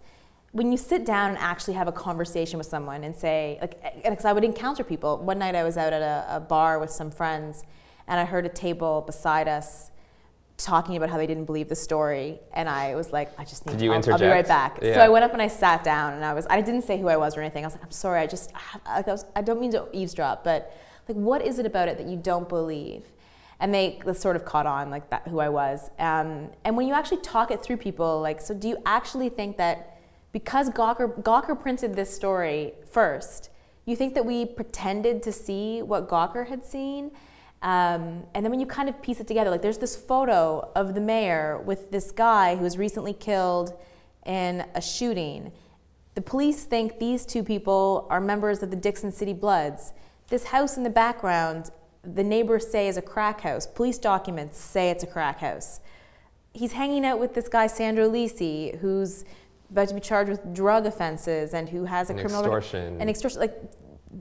when 0.53 0.71
you 0.71 0.79
sit 0.79 1.05
down 1.05 1.31
and 1.31 1.39
actually 1.39 1.75
have 1.75 1.89
a 1.89 1.93
conversation 1.93 2.59
with 2.59 2.67
someone 2.67 3.03
and 3.05 3.15
say 3.15 3.59
like 3.61 4.05
because 4.09 4.25
I 4.25 4.33
would 4.33 4.45
encounter 4.45 4.85
people. 4.85 5.19
One 5.19 5.39
night 5.39 5.55
I 5.55 5.65
was 5.65 5.77
out 5.77 5.93
at 5.93 6.03
a, 6.03 6.37
a 6.37 6.41
bar 6.41 6.79
with 6.79 6.91
some 6.91 7.11
friends, 7.11 7.65
and 8.07 8.21
I 8.21 8.25
heard 8.25 8.47
a 8.47 8.49
table 8.49 9.03
beside 9.05 9.49
us 9.49 9.91
talking 10.57 10.97
about 10.97 11.11
how 11.11 11.17
they 11.17 11.27
didn't 11.27 11.47
believe 11.47 11.69
the 11.69 11.75
story, 11.75 12.39
and 12.53 12.69
I 12.69 12.95
was 12.95 13.13
like, 13.13 13.39
I 13.39 13.45
just 13.45 13.67
need. 13.67 13.73
Did 13.73 13.83
you 13.83 13.91
I'll, 13.91 13.97
interject? 13.97 14.23
I'll 14.23 14.29
be 14.29 14.33
right 14.33 14.47
back. 14.47 14.79
Yeah. 14.81 14.95
So 14.95 15.01
I 15.01 15.09
went 15.09 15.25
up 15.25 15.33
and 15.33 15.43
I 15.43 15.49
sat 15.49 15.83
down, 15.83 16.15
and 16.15 16.25
I 16.25 16.33
was 16.33 16.47
I 16.49 16.61
didn't 16.61 16.83
say 16.83 17.01
who 17.01 17.09
I 17.09 17.17
was 17.17 17.37
or 17.37 17.41
anything. 17.41 17.65
I 17.65 17.67
was 17.67 17.75
like, 17.75 17.85
I'm 17.85 17.91
sorry, 17.91 18.21
I 18.21 18.27
just 18.29 18.53
I, 18.87 19.01
I, 19.01 19.11
was, 19.11 19.25
I 19.35 19.43
don't 19.43 19.61
mean 19.61 19.73
to 19.73 19.89
eavesdrop, 19.93 20.45
but 20.45 20.73
like, 21.09 21.17
what 21.17 21.45
is 21.45 21.59
it 21.59 21.67
about 21.67 21.89
it 21.89 21.99
that 21.99 22.07
you 22.07 22.17
don't 22.17 22.49
believe? 22.49 23.05
And 23.65 23.73
they 23.73 23.99
sort 24.13 24.37
of 24.37 24.45
caught 24.45 24.67
on 24.67 24.91
like 24.91 25.09
that 25.09 25.27
who 25.27 25.39
I 25.41 25.49
was. 25.49 25.91
Um, 25.99 26.51
and 26.65 26.77
when 26.77 26.87
you 26.87 26.93
actually 26.93 27.23
talk 27.23 27.51
it 27.51 27.63
through 27.63 27.79
people, 27.79 28.21
like, 28.21 28.43
so 28.43 28.53
do 28.53 28.69
you 28.69 28.77
actually 28.85 29.31
think 29.31 29.57
that 29.57 29.99
because 30.33 30.69
Gawker, 30.69 31.23
Gawker 31.23 31.59
printed 31.59 31.95
this 31.95 32.15
story 32.15 32.75
first, 32.85 33.49
you 33.87 33.97
think 33.97 34.13
that 34.17 34.27
we 34.27 34.45
pretended 34.45 35.23
to 35.23 35.33
see 35.33 35.81
what 35.81 36.11
Gawker 36.11 36.47
had 36.47 36.63
seen? 36.63 37.11
Um, 37.63 38.25
and 38.35 38.45
then 38.45 38.51
when 38.51 38.61
you 38.61 38.67
kind 38.67 38.91
of 38.91 39.01
piece 39.01 39.21
it 39.21 39.27
together, 39.27 39.49
like 39.49 39.63
there's 39.63 39.79
this 39.79 39.97
photo 39.97 40.71
of 40.75 40.95
the 40.95 41.01
mayor 41.01 41.63
with 41.65 41.91
this 41.91 42.11
guy 42.11 42.57
who 42.57 42.63
was 42.63 42.77
recently 42.77 43.15
killed 43.15 43.73
in 44.27 44.67
a 44.75 44.83
shooting. 44.83 45.53
The 46.15 46.21
police 46.21 46.65
think 46.65 46.99
these 46.99 47.25
two 47.25 47.43
people 47.43 48.07
are 48.11 48.21
members 48.21 48.63
of 48.63 48.69
the 48.69 48.77
Dixon 48.77 49.11
City 49.11 49.33
Bloods. 49.33 49.95
This 50.29 50.45
house 50.45 50.77
in 50.77 50.83
the 50.83 50.91
background, 50.91 51.71
the 52.07 52.25
neighbors 52.25 52.67
say 52.71 52.89
is 52.89 52.97
a 52.97 53.03
crack 53.03 53.41
house. 53.41 53.67
Police 53.67 53.99
documents 53.99 54.59
say 54.59 54.91
it's 54.91 55.05
a 55.05 55.07
crack 55.07 55.41
house. 55.41 55.81
He's 56.53 56.73
hanging 56.73 57.05
out 57.05 57.19
with 57.19 57.35
this 57.35 57.49
guy, 57.49 57.67
Sandro 57.67 58.09
Lisi, 58.09 58.79
who's 58.79 59.25
about 59.71 59.89
to 59.89 59.95
be 59.95 60.01
charged 60.01 60.31
with 60.31 60.55
drug 60.55 60.87
offenses 60.87 61.55
and 61.55 61.69
who 61.69 61.85
has 61.85 62.11
a 62.11 62.13
And 62.13 62.21
criminal 62.21 62.43
extortion. 62.43 63.01
and 63.01 63.11
extortion. 63.11 63.41
Like 63.41 63.61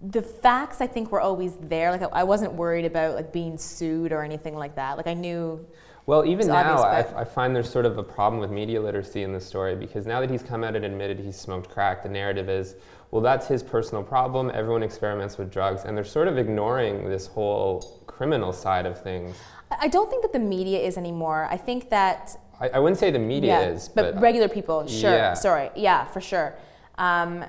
the 0.10 0.22
facts, 0.22 0.82
I 0.82 0.88
think 0.88 1.12
were 1.12 1.22
always 1.22 1.58
there. 1.58 1.92
Like 1.92 2.02
I, 2.12 2.24
wasn't 2.24 2.54
worried 2.54 2.86
about 2.86 3.16
like 3.16 3.32
being 3.32 3.58
sued 3.58 4.12
or 4.12 4.24
anything 4.24 4.56
like 4.56 4.76
that. 4.76 4.98
Like 4.98 5.08
I 5.08 5.14
knew. 5.14 5.66
Well, 6.06 6.26
even 6.26 6.48
now, 6.48 6.74
obvious, 6.74 7.14
I, 7.14 7.22
I 7.22 7.24
find 7.24 7.56
there's 7.56 7.70
sort 7.70 7.86
of 7.86 7.98
a 7.98 8.04
problem 8.04 8.42
with 8.42 8.52
media 8.52 8.82
literacy 8.82 9.24
in 9.24 9.32
this 9.32 9.46
story 9.46 9.76
because 9.76 10.06
now 10.06 10.20
that 10.20 10.30
he's 10.30 10.44
come 10.44 10.64
out 10.64 10.76
and 10.76 10.84
admitted 10.84 11.20
he's 11.20 11.40
smoked 11.40 11.70
crack, 11.70 12.04
the 12.04 12.10
narrative 12.10 12.50
is, 12.50 12.76
well, 13.14 13.22
that's 13.22 13.48
his 13.48 13.62
personal 13.62 14.02
problem. 14.02 14.50
Everyone 14.56 14.82
experiments 14.82 15.38
with 15.38 15.52
drugs, 15.52 15.84
and 15.84 15.96
they're 15.96 16.04
sort 16.04 16.28
of 16.28 16.40
ignoring 16.40 17.08
this 17.08 17.28
whole 17.28 18.04
criminal 18.08 18.52
side 18.52 18.88
of 18.88 19.00
things. 19.00 19.36
I 19.70 19.88
don't 19.88 20.10
think 20.10 20.24
that 20.24 20.34
the 20.34 20.40
media 20.40 20.80
is 20.80 20.98
anymore. 20.98 21.48
I 21.48 21.56
think 21.56 21.92
that 21.92 22.36
I, 22.60 22.70
I 22.70 22.80
wouldn't 22.80 22.98
say 22.98 23.12
the 23.12 23.20
media 23.20 23.60
yeah, 23.60 23.70
is, 23.70 23.88
but, 23.88 24.16
but, 24.16 24.22
regular 24.22 24.50
people, 24.50 24.88
sure. 24.88 25.12
Yeah. 25.12 25.36
Sorry, 25.36 25.70
yeah, 25.76 26.06
for 26.06 26.22
sure. 26.22 26.56
Um, 26.98 27.46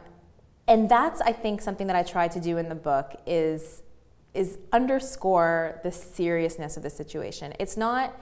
and 0.69 0.87
that's 0.87 1.23
I 1.23 1.33
think 1.33 1.63
something 1.63 1.87
that 1.87 1.97
I 1.97 2.03
try 2.03 2.29
to 2.29 2.41
do 2.41 2.59
in 2.59 2.69
the 2.69 2.75
book 2.75 3.19
is 3.27 3.83
is 4.35 4.59
underscore 4.71 5.81
the 5.83 5.91
seriousness 5.91 6.77
of 6.77 6.83
the 6.83 6.91
situation. 6.91 7.55
It's 7.59 7.79
not. 7.79 8.15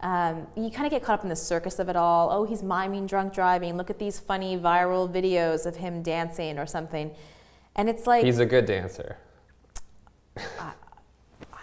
Um, 0.00 0.46
you 0.56 0.70
kind 0.70 0.86
of 0.86 0.90
get 0.90 1.02
caught 1.02 1.20
up 1.20 1.22
in 1.22 1.30
the 1.30 1.36
circus 1.36 1.78
of 1.78 1.88
it 1.88 1.96
all. 1.96 2.30
Oh, 2.30 2.44
he's 2.44 2.62
miming 2.62 3.06
drunk 3.06 3.32
driving. 3.32 3.76
Look 3.76 3.90
at 3.90 3.98
these 3.98 4.18
funny 4.18 4.56
viral 4.56 5.10
videos 5.10 5.64
of 5.66 5.76
him 5.76 6.02
dancing 6.02 6.58
or 6.58 6.66
something. 6.66 7.10
And 7.76 7.88
it's 7.88 8.06
like 8.06 8.24
he's 8.24 8.38
a 8.38 8.46
good 8.46 8.66
dancer. 8.66 9.16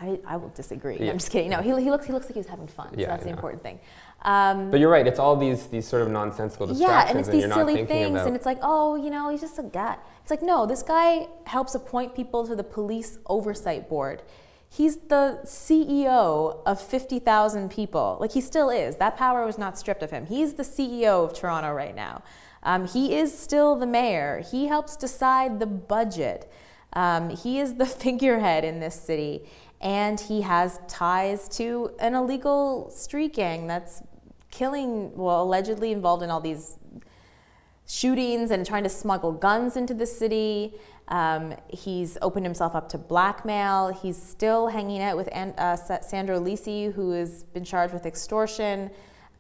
I, 0.02 0.20
I 0.26 0.38
will 0.38 0.50
disagree. 0.50 0.98
Yeah. 1.00 1.12
I'm 1.12 1.20
just 1.20 1.32
kidding. 1.32 1.52
No, 1.52 1.62
he, 1.62 1.70
he 1.70 1.92
looks 1.92 2.08
he 2.08 2.14
looks 2.14 2.26
like 2.26 2.36
he's 2.36 2.48
having 2.48 2.68
fun. 2.68 2.94
Yeah, 2.98 3.06
so 3.06 3.12
that's 3.12 3.22
I 3.22 3.24
the 3.26 3.30
know. 3.32 3.36
important 3.36 3.64
thing. 3.64 3.80
Um, 4.24 4.72
But 4.72 4.80
you're 4.80 4.90
right. 4.90 5.06
It's 5.06 5.20
all 5.20 5.36
these 5.36 5.68
these 5.68 5.88
sort 5.88 6.02
of 6.02 6.10
nonsensical 6.10 6.68
distractions, 6.68 6.90
yeah, 6.90 7.10
and 7.10 7.20
it's 7.20 7.28
and 7.30 7.38
these 7.38 7.54
silly 7.54 7.86
things, 7.86 8.12
about. 8.12 8.28
and 8.28 8.36
it's 8.36 8.46
like, 8.46 8.60
oh, 8.62 8.96
you 8.96 9.10
know, 9.12 9.30
he's 9.30 9.42
just 9.42 9.60
a 9.60 9.64
guy. 9.64 9.98
It's 10.22 10.32
like, 10.32 10.42
no, 10.42 10.66
this 10.66 10.82
guy 10.82 11.28
helps 11.46 11.76
appoint 11.76 12.16
people 12.16 12.48
to 12.48 12.56
the 12.56 12.64
police 12.64 13.20
oversight 13.28 13.88
board. 13.90 14.24
He's 14.74 14.96
the 14.96 15.42
CEO 15.44 16.62
of 16.66 16.82
50,000 16.82 17.70
people. 17.70 18.18
Like, 18.22 18.32
he 18.32 18.40
still 18.40 18.70
is. 18.70 18.96
That 18.96 19.18
power 19.18 19.46
was 19.46 19.58
not 19.58 19.78
stripped 19.78 20.02
of 20.02 20.12
him. 20.12 20.26
He's 20.28 20.54
the 20.54 20.64
CEO 20.64 21.26
of 21.26 21.34
Toronto 21.34 21.74
right 21.74 21.94
now. 21.94 22.24
Um, 22.64 22.88
he 22.88 23.14
is 23.16 23.38
still 23.38 23.76
the 23.76 23.86
mayor. 23.86 24.42
He 24.50 24.68
helps 24.68 24.96
decide 24.96 25.60
the 25.60 25.66
budget. 25.66 26.50
Um, 26.94 27.30
he 27.32 27.60
is 27.60 27.76
the 27.76 27.86
figurehead 28.04 28.64
in 28.64 28.80
this 28.80 28.96
city. 28.96 29.42
And 29.82 30.18
he 30.18 30.40
has 30.40 30.80
ties 30.88 31.50
to 31.58 31.92
an 32.00 32.16
illegal 32.16 32.90
street 32.92 33.34
gang 33.34 33.68
that's 33.68 34.02
killing, 34.52 35.14
well, 35.18 35.44
allegedly 35.44 35.92
involved 35.92 36.24
in 36.24 36.30
all 36.30 36.40
these 36.40 36.78
shootings 37.92 38.52
and 38.52 38.66
trying 38.66 38.84
to 38.84 38.90
smuggle 38.90 39.34
guns 39.34 39.76
into 39.76 39.94
the 39.94 40.06
city. 40.06 40.74
Um, 41.10 41.56
he's 41.68 42.18
opened 42.22 42.46
himself 42.46 42.74
up 42.74 42.88
to 42.90 42.98
blackmail. 42.98 43.90
He's 43.90 44.16
still 44.16 44.68
hanging 44.68 45.02
out 45.02 45.18
with 45.18 45.28
An- 45.34 45.54
uh, 45.58 45.76
Sa- 45.76 46.00
Sandro 46.00 46.40
Lisi, 46.40 46.94
who 46.94 47.12
has 47.12 47.44
been 47.44 47.66
charged 47.66 47.94
with 47.94 48.06
extortion. 48.06 48.92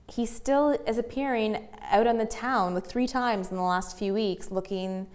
He 0.10 0.26
still 0.26 0.72
is 0.86 0.98
appearing 0.98 1.66
out 1.90 2.08
on 2.08 2.18
the 2.18 2.26
town 2.26 2.74
like 2.74 2.86
three 2.86 3.08
times 3.08 3.52
in 3.52 3.56
the 3.56 3.64
last 3.64 3.98
few 3.98 4.14
weeks, 4.14 4.52
looking 4.52 5.08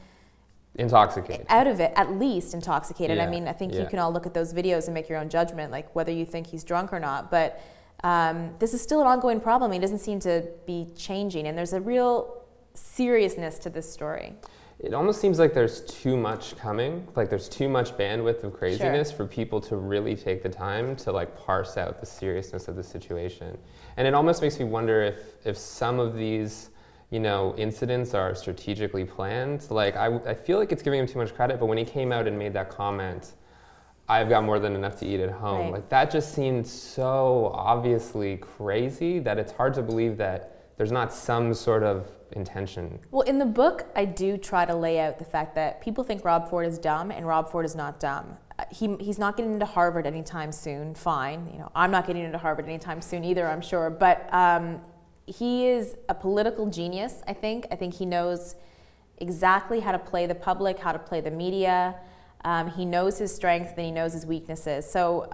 intoxicated. 0.77 1.45
out 1.51 1.67
of 1.67 1.79
it, 1.79 1.93
at 1.95 2.13
least 2.13 2.55
intoxicated. 2.55 3.19
I 3.19 3.27
mean, 3.27 3.49
I 3.49 3.53
think 3.53 3.75
you 3.75 3.85
can 3.85 3.99
all 3.99 4.11
look 4.11 4.25
at 4.25 4.33
those 4.33 4.55
videos 4.55 4.87
and 4.87 4.95
make 4.95 5.11
your 5.11 5.19
own 5.19 5.29
judgment, 5.29 5.71
like 5.71 5.95
whether 5.95 6.13
you 6.13 6.25
think 6.25 6.47
he's 6.47 6.65
drunk 6.65 6.91
or 6.91 7.01
not. 7.01 7.31
But 7.31 7.61
um, 8.03 8.55
this 8.61 8.73
is 8.73 8.81
still 8.81 9.03
an 9.03 9.07
ongoing 9.07 9.41
problem. 9.41 9.73
He 9.73 9.79
doesn't 9.79 9.99
seem 9.99 10.21
to 10.21 10.49
be 10.67 10.89
changing, 10.97 11.47
and 11.47 11.59
there's 11.59 11.75
a 11.75 11.81
real 11.83 12.46
seriousness 12.77 13.59
to 13.61 13.71
this 13.71 13.91
story. 13.91 14.35
It 14.79 14.93
almost 14.93 15.21
seems 15.23 15.39
like 15.39 15.55
there's 15.55 15.81
too 15.83 16.17
much 16.17 16.55
coming. 16.57 17.09
Like 17.17 17.31
there's 17.31 17.49
too 17.49 17.69
much 17.69 17.97
bandwidth 17.97 18.45
of 18.45 18.53
craziness 18.53 19.11
for 19.11 19.27
people 19.27 19.59
to 19.63 19.77
really 19.77 20.15
take 20.15 20.43
the 20.43 20.51
time 20.51 20.97
to 20.97 21.13
like 21.13 21.35
parse 21.37 21.79
out 21.79 21.99
the 21.99 22.05
seriousness 22.05 22.69
of 22.69 22.77
the 22.77 22.83
situation. 22.83 23.57
And 23.97 24.07
it 24.07 24.13
almost 24.13 24.43
makes 24.43 24.59
me 24.59 24.67
wonder 24.67 25.03
if 25.03 25.47
if 25.47 25.57
some 25.57 25.99
of 25.99 26.15
these 26.15 26.71
you 27.11 27.21
know 27.21 27.55
incidents 27.57 28.13
are 28.13 28.35
strategically 28.35 29.05
planned. 29.05 29.67
Like 29.71 29.97
I, 29.97 30.19
I 30.27 30.35
feel 30.35 30.59
like 30.59 30.73
it's 30.73 30.83
giving 30.83 31.01
him 31.01 31.07
too 31.07 31.19
much 31.19 31.35
credit. 31.35 31.59
But 31.59 31.67
when 31.67 31.79
he 31.79 31.85
came 31.85 32.13
out 32.13 32.29
and 32.29 32.39
made 32.39 32.53
that 32.53 32.69
comment, 32.69 33.33
I've 34.11 34.29
got 34.29 34.45
more 34.45 34.59
than 34.59 34.75
enough 34.75 34.99
to 35.01 35.07
eat 35.07 35.21
at 35.21 35.31
home. 35.31 35.67
Right. 35.67 35.73
Like 35.75 35.89
that 35.89 36.11
just 36.11 36.35
seemed 36.35 36.67
so 36.67 37.51
obviously 37.55 38.37
crazy 38.37 39.21
that 39.21 39.39
it's 39.39 39.53
hard 39.53 39.73
to 39.75 39.83
believe 39.83 40.19
that 40.19 40.53
there's 40.77 40.93
not 40.93 41.15
some 41.15 41.55
sort 41.55 41.83
of 41.83 42.11
intention 42.33 42.99
Well, 43.11 43.23
in 43.23 43.39
the 43.39 43.47
book, 43.47 43.87
I 43.95 44.05
do 44.05 44.37
try 44.37 44.65
to 44.65 44.75
lay 44.75 44.99
out 45.01 45.19
the 45.19 45.25
fact 45.25 45.55
that 45.55 45.81
people 45.81 46.05
think 46.05 46.25
Rob 46.25 46.49
Ford 46.49 46.67
is 46.67 46.79
dumb, 46.79 47.11
and 47.11 47.27
Rob 47.27 47.51
Ford 47.51 47.65
is 47.65 47.75
not 47.75 48.01
dumb. 48.01 48.37
Uh, 48.59 48.65
He, 48.71 48.97
he's 49.01 49.19
not 49.19 49.37
getting 49.37 49.53
into 49.53 49.67
Harvard 49.67 50.07
anytime 50.07 50.53
soon. 50.53 50.95
Fine, 50.95 51.51
you 51.53 51.59
know, 51.59 51.71
I'm 51.75 51.91
not 51.91 52.07
getting 52.07 52.25
into 52.25 52.39
Harvard 52.39 52.67
anytime 52.67 53.01
soon 53.01 53.25
either. 53.25 53.47
I'm 53.47 53.61
sure, 53.63 53.91
but 53.91 54.33
um, 54.33 54.81
he 55.27 55.69
is 55.69 55.97
a 56.09 56.15
political 56.15 56.69
genius. 56.69 57.23
I 57.27 57.33
think. 57.33 57.67
I 57.71 57.77
think 57.77 57.95
he 57.95 58.07
knows 58.07 58.57
exactly 59.19 59.81
how 59.81 59.93
to 59.93 59.99
play 59.99 60.27
the 60.27 60.35
public, 60.35 60.79
how 60.79 60.93
to 60.93 60.99
play 60.99 61.21
the 61.21 61.31
media. 61.31 61.97
Um, 62.45 62.71
he 62.71 62.85
knows 62.85 63.19
his 63.19 63.35
strengths 63.35 63.73
and 63.77 63.87
he 63.87 63.91
knows 63.91 64.13
his 64.13 64.27
weaknesses. 64.27 64.89
So 64.89 65.29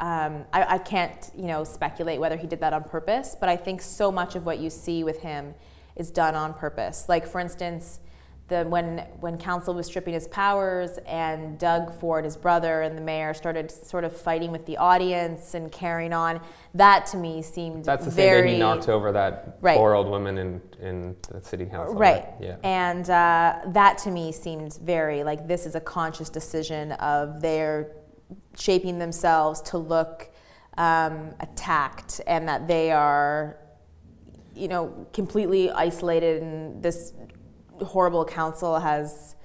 um, 0.00 0.44
I, 0.52 0.74
I 0.74 0.78
can't, 0.78 1.30
you 1.36 1.46
know, 1.46 1.64
speculate 1.64 2.20
whether 2.20 2.36
he 2.36 2.46
did 2.46 2.60
that 2.60 2.72
on 2.72 2.84
purpose. 2.84 3.36
But 3.38 3.48
I 3.48 3.56
think 3.56 3.80
so 3.80 4.12
much 4.12 4.34
of 4.36 4.44
what 4.44 4.58
you 4.58 4.70
see 4.70 5.04
with 5.04 5.20
him 5.20 5.54
is 5.98 6.10
done 6.10 6.34
on 6.34 6.54
purpose. 6.54 7.08
Like 7.08 7.26
for 7.26 7.40
instance, 7.40 8.00
the 8.48 8.64
when 8.64 9.00
when 9.20 9.36
council 9.36 9.74
was 9.74 9.86
stripping 9.86 10.14
his 10.14 10.26
powers 10.28 10.98
and 11.06 11.58
Doug 11.58 11.92
Ford, 12.00 12.24
his 12.24 12.36
brother, 12.36 12.80
and 12.80 12.96
the 12.96 13.02
mayor 13.02 13.34
started 13.34 13.70
sort 13.70 14.04
of 14.04 14.16
fighting 14.16 14.50
with 14.50 14.64
the 14.64 14.78
audience 14.78 15.52
and 15.54 15.70
carrying 15.70 16.14
on. 16.14 16.40
That 16.74 17.04
to 17.06 17.18
me 17.18 17.42
seemed 17.42 17.84
That's 17.84 18.06
the 18.06 18.10
same 18.10 18.16
very 18.16 18.48
day 18.48 18.54
he 18.54 18.58
knocked 18.58 18.88
over 18.88 19.12
that 19.12 19.58
Right. 19.60 19.76
poor 19.76 19.94
old 19.94 20.08
woman 20.08 20.38
in, 20.38 20.62
in 20.80 21.16
the 21.30 21.42
city 21.42 21.66
council. 21.66 21.94
Right. 21.94 22.26
Yeah. 22.40 22.56
And 22.62 23.10
uh, 23.10 23.56
that 23.66 23.98
to 23.98 24.10
me 24.10 24.32
seemed 24.32 24.78
very 24.82 25.24
like 25.24 25.46
this 25.46 25.66
is 25.66 25.74
a 25.74 25.80
conscious 25.80 26.30
decision 26.30 26.92
of 26.92 27.42
their 27.42 27.92
shaping 28.56 28.98
themselves 28.98 29.60
to 29.62 29.78
look 29.78 30.30
um, 30.78 31.34
attacked 31.40 32.20
and 32.26 32.48
that 32.48 32.66
they 32.68 32.92
are, 32.92 33.58
you 34.58 34.68
know, 34.68 35.06
completely 35.12 35.70
isolated 35.70 36.42
and 36.42 36.82
this 36.82 37.14
horrible 37.80 38.24
council 38.24 38.78
has 38.78 39.36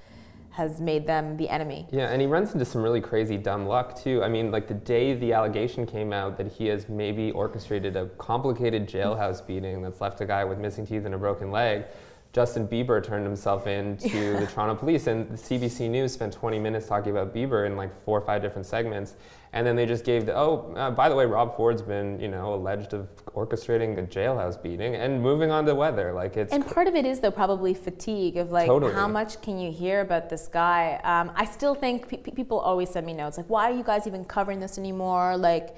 has 0.54 0.80
made 0.80 1.08
them 1.08 1.36
the 1.38 1.50
enemy. 1.50 1.88
Yeah, 1.92 2.12
and 2.12 2.22
he 2.22 2.28
runs 2.28 2.54
into 2.54 2.64
some 2.64 2.84
really 2.84 3.02
crazy 3.02 3.38
dumb 3.38 3.66
luck 3.66 4.00
too. 4.00 4.24
I 4.24 4.30
mean, 4.30 4.52
like 4.52 4.68
the 4.68 4.76
day 4.76 5.16
the 5.16 5.34
allegation 5.34 5.88
came 5.88 6.14
out 6.14 6.38
that 6.38 6.48
he 6.48 6.68
has 6.68 6.88
maybe 6.88 7.32
orchestrated 7.32 7.96
a 7.96 8.06
complicated 8.20 8.88
jailhouse 8.88 9.46
beating 9.46 9.82
that's 9.82 10.00
left 10.00 10.22
a 10.22 10.26
guy 10.26 10.44
with 10.44 10.60
missing 10.60 10.86
teeth 10.86 11.06
and 11.06 11.16
a 11.16 11.18
broken 11.18 11.50
leg, 11.50 11.86
Justin 12.34 12.68
Bieber 12.68 13.02
turned 13.02 13.24
himself 13.24 13.68
in 13.68 13.96
to 13.98 14.36
the 14.40 14.48
Toronto 14.48 14.74
police, 14.74 15.06
and 15.06 15.30
the 15.30 15.38
CBC 15.38 15.88
News 15.88 16.14
spent 16.14 16.34
20 16.34 16.58
minutes 16.58 16.88
talking 16.88 17.12
about 17.12 17.32
Bieber 17.32 17.68
in 17.68 17.78
like 17.78 17.92
four 18.04 18.18
or 18.18 18.26
five 18.26 18.42
different 18.42 18.66
segments, 18.66 19.14
and 19.54 19.68
then 19.68 19.76
they 19.76 19.86
just 19.86 20.04
gave 20.04 20.26
the 20.26 20.36
oh, 20.36 20.74
uh, 20.76 20.90
by 20.90 21.10
the 21.10 21.16
way, 21.16 21.28
Rob 21.28 21.56
Ford's 21.56 21.84
been 21.84 22.20
you 22.20 22.28
know 22.28 22.56
alleged 22.56 22.94
of 22.94 23.08
orchestrating 23.36 24.00
a 24.00 24.02
jailhouse 24.02 24.62
beating, 24.62 24.96
and 24.96 25.22
moving 25.22 25.52
on 25.52 25.64
to 25.68 25.76
weather. 25.76 26.12
Like 26.12 26.36
it's 26.36 26.52
And 26.52 26.66
part 26.66 26.88
of 26.88 26.96
it 26.96 27.06
is 27.06 27.20
though 27.20 27.30
probably 27.30 27.76
fatigue 27.76 28.38
of 28.38 28.52
like 28.52 28.66
Totally. 28.66 28.94
how 28.94 29.08
much 29.08 29.40
can 29.44 29.60
you 29.60 29.72
hear 29.72 30.02
about 30.02 30.32
this 30.32 30.48
guy? 30.48 31.00
Um, 31.04 31.32
I 31.36 31.46
still 31.46 31.76
think 31.76 32.08
pe- 32.08 32.32
people 32.32 32.58
always 32.58 32.90
send 32.90 33.06
me 33.06 33.14
notes 33.14 33.38
like, 33.38 33.48
why 33.48 33.70
are 33.70 33.76
you 33.76 33.84
guys 33.84 34.08
even 34.08 34.26
covering 34.26 34.60
this 34.60 34.80
anymore? 34.80 35.38
Like, 35.38 35.76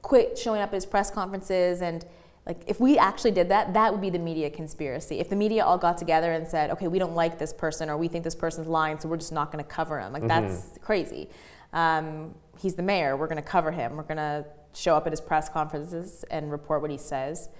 quit 0.00 0.38
showing 0.38 0.62
up 0.62 0.70
at 0.70 0.74
his 0.76 0.86
press 0.86 1.10
conferences 1.10 1.82
and. 1.82 2.06
Like 2.48 2.62
if 2.66 2.80
we 2.80 2.96
actually 2.96 3.32
did 3.32 3.50
that, 3.50 3.74
that 3.74 3.92
would 3.92 4.00
be 4.00 4.10
the 4.10 4.18
media 4.18 4.48
conspiracy. 4.48 5.20
If 5.20 5.28
the 5.28 5.36
media 5.36 5.64
all 5.64 5.78
got 5.78 5.98
together 5.98 6.32
and 6.32 6.48
said, 6.48 6.70
"Okay, 6.70 6.88
we 6.88 6.98
don't 6.98 7.14
like 7.14 7.38
this 7.38 7.52
person, 7.52 7.90
or 7.90 7.98
we 7.98 8.08
think 8.08 8.24
this 8.24 8.34
person's 8.34 8.66
lying, 8.66 8.98
so 8.98 9.06
we're 9.08 9.18
just 9.18 9.32
not 9.32 9.52
going 9.52 9.62
to 9.62 9.70
cover 9.70 10.00
him," 10.00 10.12
like 10.14 10.26
that's 10.26 10.78
crazy. 10.80 11.28
Um, 11.74 12.34
he's 12.58 12.74
the 12.74 12.82
mayor. 12.82 13.16
We're 13.16 13.26
going 13.26 13.42
to 13.42 13.48
cover 13.48 13.70
him. 13.70 13.96
We're 13.96 14.02
going 14.02 14.16
to 14.16 14.46
show 14.72 14.96
up 14.96 15.06
at 15.06 15.12
his 15.12 15.20
press 15.20 15.48
conferences 15.48 16.24
and 16.30 16.50
report 16.50 16.80
what 16.80 16.90
he 16.90 16.96
says. 16.96 17.50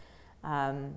Um, 0.43 0.95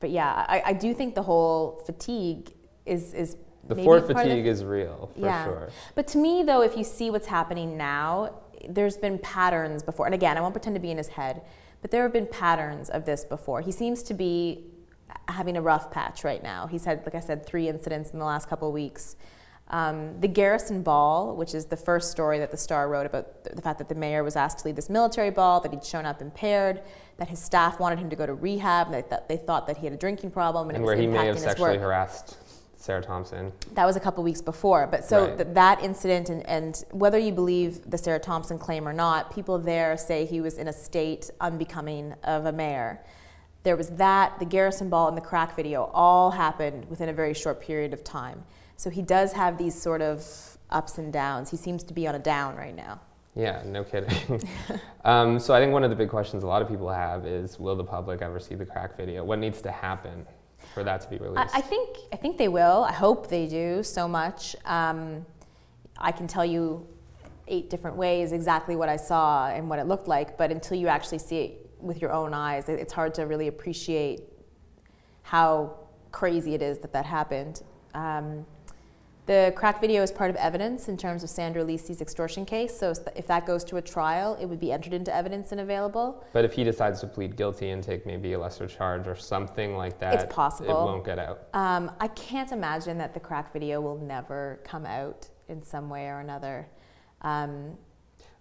but 0.00 0.10
yeah, 0.10 0.44
I, 0.48 0.62
I 0.66 0.72
do 0.74 0.92
think 0.92 1.14
the 1.14 1.22
whole 1.22 1.82
fatigue 1.86 2.52
is 2.84 3.14
is 3.14 3.36
The 3.66 3.76
Ford 3.76 4.06
fatigue 4.06 4.46
is 4.46 4.62
real, 4.62 5.10
for 5.14 5.20
yeah. 5.20 5.44
sure. 5.44 5.70
But 5.94 6.06
to 6.08 6.18
me, 6.18 6.42
though, 6.42 6.62
if 6.62 6.76
you 6.76 6.84
see 6.84 7.10
what's 7.10 7.26
happening 7.26 7.76
now, 7.78 8.42
there's 8.68 8.96
been 8.96 9.18
patterns 9.18 9.82
before. 9.82 10.06
And 10.06 10.14
again, 10.14 10.36
I 10.36 10.40
won't 10.40 10.52
pretend 10.52 10.76
to 10.76 10.80
be 10.80 10.90
in 10.90 10.98
his 10.98 11.08
head, 11.08 11.42
but 11.84 11.90
there 11.90 12.02
have 12.02 12.14
been 12.14 12.26
patterns 12.26 12.88
of 12.88 13.04
this 13.04 13.26
before. 13.26 13.60
He 13.60 13.70
seems 13.70 14.02
to 14.04 14.14
be 14.14 14.64
having 15.28 15.58
a 15.58 15.60
rough 15.60 15.90
patch 15.90 16.24
right 16.24 16.42
now. 16.42 16.66
He's 16.66 16.86
had, 16.86 17.04
like 17.04 17.14
I 17.14 17.20
said, 17.20 17.44
three 17.44 17.68
incidents 17.68 18.12
in 18.12 18.18
the 18.18 18.24
last 18.24 18.48
couple 18.48 18.68
of 18.68 18.72
weeks. 18.72 19.16
Um, 19.68 20.18
the 20.18 20.26
Garrison 20.26 20.82
Ball, 20.82 21.36
which 21.36 21.54
is 21.54 21.66
the 21.66 21.76
first 21.76 22.10
story 22.10 22.38
that 22.38 22.50
the 22.50 22.56
Star 22.56 22.88
wrote 22.88 23.04
about 23.04 23.44
the 23.44 23.60
fact 23.60 23.76
that 23.80 23.90
the 23.90 23.94
mayor 23.94 24.24
was 24.24 24.34
asked 24.34 24.60
to 24.60 24.64
lead 24.64 24.76
this 24.76 24.88
military 24.88 25.28
ball, 25.28 25.60
that 25.60 25.72
he'd 25.72 25.84
shown 25.84 26.06
up 26.06 26.22
impaired, 26.22 26.80
that 27.18 27.28
his 27.28 27.38
staff 27.38 27.78
wanted 27.78 27.98
him 27.98 28.08
to 28.08 28.16
go 28.16 28.24
to 28.24 28.32
rehab, 28.32 28.90
and 28.90 29.04
they, 29.28 29.36
thought 29.36 29.66
that 29.66 29.76
he 29.76 29.84
had 29.84 29.92
a 29.92 29.98
drinking 29.98 30.30
problem, 30.30 30.70
and, 30.70 30.76
And 30.78 30.84
it 30.84 30.86
where 30.86 30.96
was 30.96 31.02
he 31.02 31.06
may 31.06 31.18
impacting 31.18 31.26
have 31.26 31.34
his 31.34 31.44
sexually 31.44 31.72
work. 31.72 31.80
harassed 31.80 32.38
Sarah 32.84 33.00
Thompson. 33.00 33.50
That 33.72 33.86
was 33.86 33.96
a 33.96 34.00
couple 34.00 34.22
weeks 34.22 34.42
before. 34.42 34.86
But 34.86 35.04
so 35.06 35.24
Right. 35.24 35.38
th- 35.38 35.54
that 35.54 35.82
incident, 35.82 36.28
and, 36.28 36.46
and 36.46 36.84
whether 36.90 37.18
you 37.18 37.32
believe 37.32 37.90
the 37.90 37.96
Sarah 37.96 38.18
Thompson 38.18 38.58
claim 38.58 38.86
or 38.86 38.92
not, 38.92 39.34
people 39.34 39.58
there 39.58 39.96
say 39.96 40.26
he 40.26 40.42
was 40.42 40.58
in 40.58 40.68
a 40.68 40.72
state 40.72 41.30
unbecoming 41.40 42.12
of 42.24 42.44
a 42.44 42.52
mayor. 42.52 43.00
There 43.62 43.74
was 43.74 43.88
that, 43.90 44.38
the 44.38 44.44
Garrison 44.44 44.90
Ball, 44.90 45.08
and 45.08 45.16
the 45.16 45.22
crack 45.22 45.56
video 45.56 45.90
all 45.94 46.30
happened 46.30 46.84
within 46.90 47.08
a 47.08 47.14
very 47.14 47.32
short 47.32 47.58
period 47.58 47.94
of 47.94 48.04
time. 48.04 48.44
So 48.76 48.90
he 48.90 49.00
does 49.00 49.32
have 49.32 49.56
these 49.56 49.80
sort 49.80 50.02
of 50.02 50.22
ups 50.68 50.98
and 50.98 51.10
downs. 51.10 51.50
He 51.50 51.56
seems 51.56 51.82
to 51.84 51.94
be 51.94 52.06
on 52.06 52.14
a 52.14 52.18
down 52.18 52.54
right 52.54 52.76
now. 52.76 53.00
Yeah, 53.34 53.62
no 53.64 53.82
kidding. 53.82 54.42
um, 55.06 55.38
so 55.38 55.54
I 55.54 55.58
think 55.58 55.72
one 55.72 55.84
of 55.84 55.90
the 55.90 55.96
big 55.96 56.10
questions 56.10 56.42
a 56.42 56.46
lot 56.46 56.60
of 56.60 56.68
people 56.68 56.90
have 56.90 57.24
is, 57.24 57.58
will 57.58 57.76
the 57.76 57.82
public 57.82 58.20
ever 58.20 58.38
see 58.38 58.54
the 58.54 58.66
crack 58.66 58.94
video? 58.94 59.24
What 59.24 59.38
needs 59.38 59.62
to 59.62 59.70
happen 59.70 60.26
for 60.72 60.84
that 60.84 61.00
to 61.02 61.08
be 61.08 61.16
I, 61.16 61.22
released? 61.22 61.54
I 61.54 61.60
think 61.60 61.98
I 62.12 62.16
think 62.16 62.38
they 62.38 62.48
will. 62.48 62.84
I 62.84 62.92
hope 62.92 63.28
they 63.28 63.46
do 63.46 63.82
so 63.82 64.08
much. 64.08 64.56
Um, 64.64 65.24
I 65.98 66.12
can 66.12 66.26
tell 66.26 66.44
you 66.44 66.86
eight 67.46 67.68
different 67.70 67.96
ways 67.96 68.32
exactly 68.32 68.74
what 68.76 68.88
I 68.88 68.96
saw 68.96 69.48
and 69.48 69.68
what 69.68 69.78
it 69.78 69.86
looked 69.86 70.08
like, 70.08 70.38
but 70.38 70.50
until 70.50 70.78
you 70.78 70.88
actually 70.88 71.18
see 71.18 71.38
it 71.40 71.70
with 71.78 72.00
your 72.00 72.12
own 72.12 72.32
eyes, 72.32 72.68
it- 72.68 72.80
it's 72.80 72.92
hard 72.92 73.14
to 73.14 73.24
really 73.24 73.48
appreciate 73.48 74.22
how 75.22 75.74
crazy 76.10 76.54
it 76.54 76.62
is 76.62 76.78
that 76.78 76.92
that 76.92 77.04
happened. 77.04 77.62
Um, 77.94 78.46
the 79.26 79.52
crack 79.56 79.80
video 79.80 80.02
is 80.02 80.12
part 80.12 80.28
of 80.28 80.36
evidence 80.36 80.88
in 80.88 80.96
terms 80.96 81.22
of 81.22 81.30
Sandro 81.30 81.64
Lisi's 81.64 82.02
extortion 82.02 82.44
case. 82.44 82.76
So 82.78 82.92
if 83.16 83.26
that 83.26 83.46
goes 83.46 83.64
to 83.64 83.76
a 83.78 83.82
trial, 83.82 84.36
it 84.40 84.46
would 84.46 84.60
be 84.60 84.70
entered 84.70 84.92
into 84.92 85.14
evidence 85.14 85.52
and 85.52 85.60
available. 85.62 86.24
but 86.32 86.44
if 86.44 86.52
he 86.52 86.62
decides 86.64 87.00
to 87.00 87.06
plead 87.06 87.34
guilty 87.36 87.70
and 87.70 87.82
take 87.82 88.04
maybe 88.04 88.34
a 88.34 88.38
lesser 88.38 88.66
charge 88.66 89.06
or 89.08 89.16
something 89.16 89.76
like 89.76 89.98
that, 90.00 90.14
it's 90.14 90.34
possible. 90.34 90.70
it 90.70 90.84
won't 90.84 91.04
get 91.04 91.18
out. 91.18 91.48
Um, 91.54 91.90
I 92.00 92.08
can't 92.08 92.52
imagine 92.52 92.98
that 92.98 93.14
the 93.14 93.20
crack 93.20 93.52
video 93.52 93.80
will 93.80 93.98
never 93.98 94.60
come 94.64 94.84
out 94.84 95.28
in 95.48 95.62
some 95.62 95.88
way 95.88 96.06
or 96.08 96.20
another. 96.20 96.66
Um, 97.22 97.78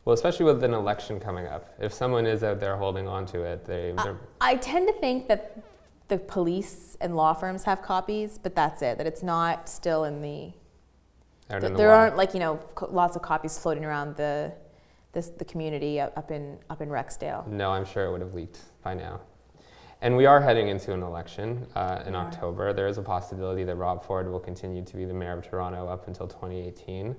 Well, 0.04 0.14
especially 0.14 0.46
with 0.46 0.62
an 0.66 0.74
election 0.74 1.18
coming 1.20 1.48
up. 1.48 1.74
If 1.80 1.94
someone 1.94 2.26
is 2.26 2.44
out 2.44 2.60
there 2.60 2.76
holding 2.76 3.08
on 3.08 3.26
to 3.28 3.44
it, 3.44 3.64
they, 3.66 3.94
they're 4.04 4.18
I 4.42 4.58
tend 4.58 4.88
to 4.90 4.94
think 5.00 5.30
that 5.30 5.62
the 6.10 6.18
police 6.18 6.98
and 7.00 7.16
law 7.16 7.34
firms 7.34 7.64
have 7.64 7.82
copies, 7.82 8.38
but 8.38 8.54
that's 8.54 8.82
it. 8.82 8.98
That 8.98 9.08
it's 9.08 9.24
not 9.24 9.70
still 9.70 10.04
in 10.04 10.22
the. 10.22 10.52
Out 11.50 11.62
th- 11.62 11.70
in 11.70 11.74
the 11.74 11.78
there 11.78 11.92
aren't 11.92 12.18
like 12.18 12.34
you 12.34 12.40
know 12.40 12.58
co- 12.76 12.90
lots 12.92 13.16
of 13.16 13.22
copies 13.22 13.58
floating 13.58 13.86
around 13.86 14.16
the, 14.16 14.52
this, 15.12 15.30
the 15.30 15.46
community 15.46 16.00
up 16.00 16.32
in 16.32 16.58
up 16.70 16.82
in 16.82 16.90
Rexdale. 16.90 17.48
No, 17.48 17.72
I'm 17.72 17.86
sure 17.86 18.06
it 18.06 18.12
would 18.12 18.22
have 18.22 18.34
leaked 18.34 18.60
by 18.84 18.94
now. 18.94 19.22
And 20.02 20.18
we 20.18 20.26
are 20.26 20.42
heading 20.42 20.68
into 20.68 20.94
an 20.94 21.02
election 21.02 21.66
uh, 21.76 22.04
in 22.06 22.14
are. 22.14 22.18
October. 22.18 22.74
There 22.74 22.88
is 22.88 22.98
a 22.98 23.02
possibility 23.02 23.64
that 23.64 23.76
Rob 23.76 24.04
Ford 24.06 24.30
will 24.30 24.40
continue 24.40 24.84
to 24.84 24.96
be 24.98 25.06
the 25.06 25.14
mayor 25.14 25.38
of 25.38 25.50
Toronto 25.50 25.88
up 25.88 26.10
until 26.10 26.28
2018. 26.28 27.16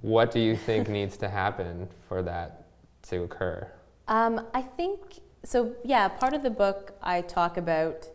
What 0.00 0.30
do 0.30 0.40
you 0.40 0.56
think 0.66 0.88
needs 0.88 1.18
to 1.18 1.28
happen 1.28 1.86
for 2.08 2.22
that 2.22 2.68
to 3.08 3.24
occur? 3.24 3.70
Um, 4.08 4.46
I 4.54 4.62
think 4.62 5.00
so. 5.44 5.74
Yeah, 5.84 6.08
part 6.08 6.32
of 6.32 6.42
the 6.42 6.48
book 6.50 6.92
I 7.02 7.20
talk 7.20 7.58
about 7.58 8.08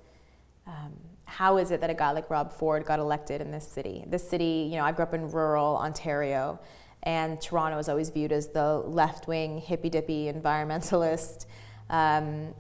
um, 0.66 0.94
how 1.32 1.58
is 1.58 1.72
it 1.72 1.80
that 1.80 1.90
a 1.90 1.94
guy 1.94 2.12
like 2.12 2.30
Rob 2.30 2.52
Ford 2.52 2.84
got 2.86 3.00
elected 3.00 3.40
in 3.40 3.52
this 3.52 3.66
city. 3.66 4.04
This 4.06 4.28
city, 4.28 4.68
you 4.70 4.76
know, 4.76 4.84
I 4.84 4.92
grew 4.92 5.04
up 5.04 5.14
in 5.14 5.32
rural 5.32 5.78
Ontario, 5.78 6.60
and 7.04 7.40
Toronto 7.40 7.78
is 7.80 7.88
always 7.88 8.10
viewed 8.10 8.34
as 8.34 8.50
the 8.50 8.80
left-wing, 8.80 9.60
hippy-dippy, 9.60 10.30
environmentalist, 10.30 11.46
um, 11.90 12.54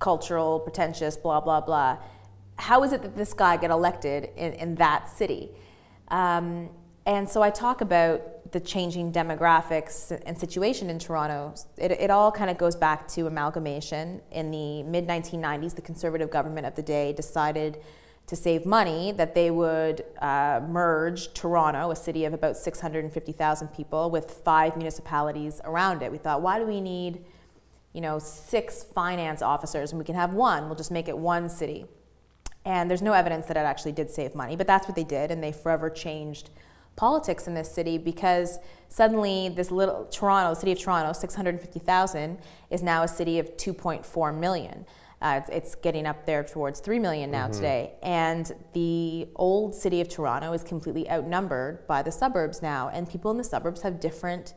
cultural, 0.00 0.60
pretentious, 0.60 1.16
blah 1.16 1.40
blah 1.40 1.62
blah. 1.62 1.96
How 2.56 2.84
is 2.84 2.92
it 2.92 3.00
that 3.02 3.16
this 3.16 3.32
guy 3.32 3.56
got 3.56 3.70
elected 3.70 4.28
in, 4.36 4.52
in 4.52 4.74
that 4.74 5.08
city? 5.08 5.50
Um, 6.08 6.68
and 7.06 7.26
so 7.26 7.40
I 7.40 7.48
talk 7.48 7.80
about 7.80 8.20
the 8.54 8.60
changing 8.60 9.12
demographics 9.12 10.16
and 10.26 10.38
situation 10.38 10.88
in 10.88 10.96
Toronto. 10.96 11.52
It, 11.76 11.90
it 11.90 12.08
all 12.08 12.30
kind 12.30 12.48
of 12.48 12.56
goes 12.56 12.76
back 12.76 13.08
to 13.08 13.26
amalgamation. 13.26 14.22
In 14.30 14.52
the 14.52 14.84
mid 14.84 15.08
1990s, 15.08 15.74
the 15.74 15.82
conservative 15.82 16.30
government 16.30 16.64
of 16.64 16.76
the 16.76 16.82
day 16.82 17.12
decided 17.12 17.82
to 18.28 18.36
save 18.36 18.64
money 18.64 19.10
that 19.10 19.34
they 19.34 19.50
would 19.50 20.04
uh, 20.22 20.60
merge 20.68 21.34
Toronto, 21.34 21.90
a 21.90 21.96
city 21.96 22.24
of 22.24 22.32
about 22.32 22.56
650,000 22.56 23.68
people, 23.68 24.08
with 24.08 24.30
five 24.30 24.76
municipalities 24.76 25.60
around 25.64 26.02
it. 26.02 26.12
We 26.12 26.18
thought, 26.18 26.40
why 26.40 26.60
do 26.60 26.64
we 26.64 26.80
need, 26.80 27.24
you 27.92 28.00
know, 28.00 28.20
six 28.20 28.84
finance 28.84 29.42
officers 29.42 29.90
and 29.90 29.98
we 29.98 30.04
can 30.04 30.14
have 30.14 30.32
one? 30.32 30.66
We'll 30.66 30.76
just 30.76 30.92
make 30.92 31.08
it 31.08 31.18
one 31.18 31.48
city. 31.48 31.86
And 32.64 32.88
there's 32.88 33.02
no 33.02 33.14
evidence 33.14 33.46
that 33.46 33.56
it 33.56 33.66
actually 33.66 33.92
did 33.92 34.10
save 34.10 34.36
money, 34.36 34.54
but 34.54 34.68
that's 34.68 34.86
what 34.86 34.94
they 34.94 35.04
did, 35.04 35.32
and 35.32 35.42
they 35.42 35.50
forever 35.50 35.90
changed 35.90 36.50
politics 36.96 37.46
in 37.46 37.54
this 37.54 37.70
city 37.70 37.98
because 37.98 38.58
suddenly 38.88 39.48
this 39.48 39.70
little 39.70 40.06
Toronto, 40.06 40.58
city 40.58 40.72
of 40.72 40.78
Toronto, 40.78 41.12
650,000, 41.12 42.38
is 42.70 42.82
now 42.82 43.02
a 43.02 43.08
city 43.08 43.38
of 43.38 43.56
2.4 43.56 44.38
million. 44.38 44.86
Uh, 45.20 45.40
it's, 45.40 45.50
it's 45.50 45.74
getting 45.76 46.06
up 46.06 46.26
there 46.26 46.44
towards 46.44 46.80
3 46.80 46.98
million 46.98 47.30
now 47.30 47.48
today. 47.48 47.92
And 48.02 48.52
the 48.74 49.26
old 49.36 49.74
city 49.74 50.00
of 50.00 50.08
Toronto 50.08 50.52
is 50.52 50.62
completely 50.62 51.10
outnumbered 51.10 51.86
by 51.86 52.02
the 52.02 52.12
suburbs 52.12 52.60
now, 52.60 52.90
and 52.92 53.08
people 53.08 53.30
in 53.30 53.38
the 53.38 53.44
suburbs 53.44 53.82
have 53.82 54.00
different 54.00 54.54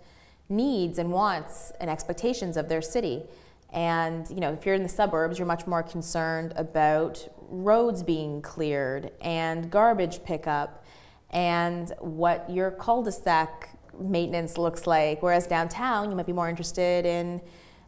needs 0.49 0.97
and 0.97 1.11
wants 1.11 1.71
and 1.79 1.89
expectations 1.89 2.57
of 2.57 2.69
their 2.69 2.81
city. 2.81 3.23
And 3.71 4.29
you 4.29 4.39
know, 4.39 4.51
if 4.51 4.65
you're 4.65 4.75
in 4.75 4.83
the 4.83 4.89
suburbs, 4.89 5.39
you're 5.39 5.47
much 5.47 5.67
more 5.67 5.83
concerned 5.83 6.53
about 6.55 7.27
roads 7.49 8.03
being 8.03 8.41
cleared 8.41 9.11
and 9.21 9.69
garbage 9.69 10.23
pickup 10.23 10.83
and 11.31 11.93
what 11.99 12.49
your 12.49 12.71
cul-de-sac 12.71 13.69
maintenance 13.99 14.57
looks 14.57 14.87
like. 14.87 15.21
Whereas 15.21 15.47
downtown, 15.47 16.09
you 16.09 16.15
might 16.15 16.25
be 16.25 16.33
more 16.33 16.49
interested 16.49 17.05
in 17.05 17.41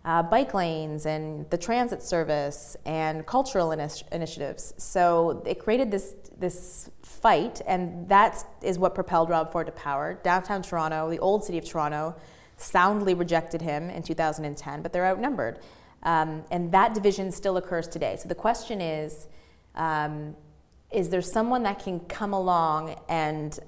uh, 0.06 0.24
bike 0.24 0.54
lanes 0.54 1.06
and 1.06 1.50
the 1.50 1.58
transit 1.58 2.02
service 2.02 2.76
and 2.86 3.26
cultural 3.26 3.70
initi- 3.70 4.10
initiatives. 4.12 4.74
So 4.78 5.44
it 5.46 5.60
created 5.60 5.92
this 5.92 6.16
this 6.38 6.90
fight, 7.04 7.62
and 7.68 8.08
that 8.08 8.46
is 8.62 8.80
what 8.80 8.96
propelled 8.96 9.30
Rob 9.30 9.52
Ford 9.52 9.66
to 9.66 9.74
power. 9.74 10.20
Downtown 10.24 10.62
Toronto, 10.62 11.10
the 11.10 11.20
old 11.20 11.44
city 11.44 11.58
of 11.58 11.66
Toronto, 11.66 12.16
soundly 12.56 13.14
rejected 13.14 13.62
him 13.62 13.90
in 13.90 14.04
2010, 14.04 14.82
but 14.82 14.94
they're 14.94 15.06
outnumbered. 15.06 15.60
Um, 16.04 16.46
and 16.50 16.72
that 16.72 16.94
division 16.94 17.30
still 17.32 17.58
occurs 17.58 17.90
today. 17.90 18.16
So 18.18 18.30
the 18.30 18.36
question 18.36 18.80
is 18.80 19.28
um, 19.76 20.36
is 20.92 21.10
there 21.10 21.22
someone 21.22 21.64
that 21.64 21.80
can 21.80 22.00
come 22.02 22.34
along 22.34 22.96
and 23.08 23.60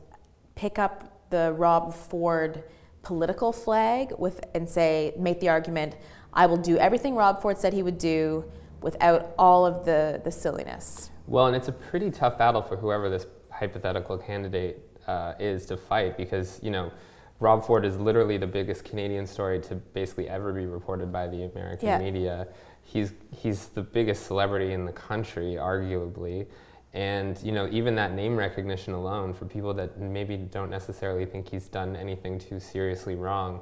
pick 0.56 0.80
up 0.80 1.30
the 1.30 1.54
Rob 1.58 1.94
Ford 1.94 2.64
political 3.04 3.52
flag 3.52 4.14
with 4.18 4.44
and 4.54 4.68
say, 4.70 5.14
make 5.18 5.40
the 5.40 5.50
argument, 5.50 5.96
I 6.34 6.46
will 6.46 6.58
do 6.58 6.78
everything 6.78 7.16
Rob 7.16 7.42
Ford 7.42 7.58
said 7.58 7.74
he 7.74 7.84
would 7.84 7.98
do 7.98 8.46
without 8.82 9.34
all 9.38 9.66
of 9.66 9.86
the, 9.86 10.22
the 10.24 10.32
silliness? 10.32 11.12
Well, 11.28 11.48
and 11.48 11.56
it's 11.56 11.68
a 11.68 11.72
pretty 11.72 12.10
tough 12.12 12.38
battle 12.38 12.62
for 12.62 12.76
whoever 12.76 13.10
this 13.10 13.28
hypothetical 13.50 14.18
candidate 14.18 14.80
uh, 15.08 15.34
is 15.40 15.66
to 15.68 15.78
fight 15.78 16.18
because, 16.18 16.60
you 16.64 16.72
know, 16.72 16.92
Rob 17.40 17.66
Ford 17.66 17.86
is 17.86 17.98
literally 17.98 18.38
the 18.38 18.48
biggest 18.48 18.84
Canadian 18.84 19.26
story 19.26 19.60
to 19.62 19.76
basically 19.76 20.30
ever 20.30 20.54
be 20.54 20.66
reported 20.66 21.12
by 21.12 21.28
the 21.28 21.44
American 21.44 21.88
Yeah. 21.88 21.98
media. 21.98 22.48
He's, 22.84 23.14
he's 23.32 23.68
the 23.68 23.82
biggest 23.82 24.26
celebrity 24.26 24.74
in 24.74 24.86
the 24.86 24.92
country, 24.92 25.56
arguably. 25.56 26.48
And, 26.94 27.42
you 27.42 27.52
know, 27.54 27.70
even 27.72 27.96
that 27.96 28.14
name 28.14 28.36
recognition 28.36 28.94
alone 28.94 29.34
for 29.34 29.46
people 29.46 29.74
that 29.76 30.00
maybe 30.00 30.36
don't 30.36 30.70
necessarily 30.70 31.26
think 31.26 31.50
he's 31.50 31.68
done 31.68 31.96
anything 31.96 32.38
too 32.38 32.60
seriously 32.60 33.16
wrong 33.16 33.62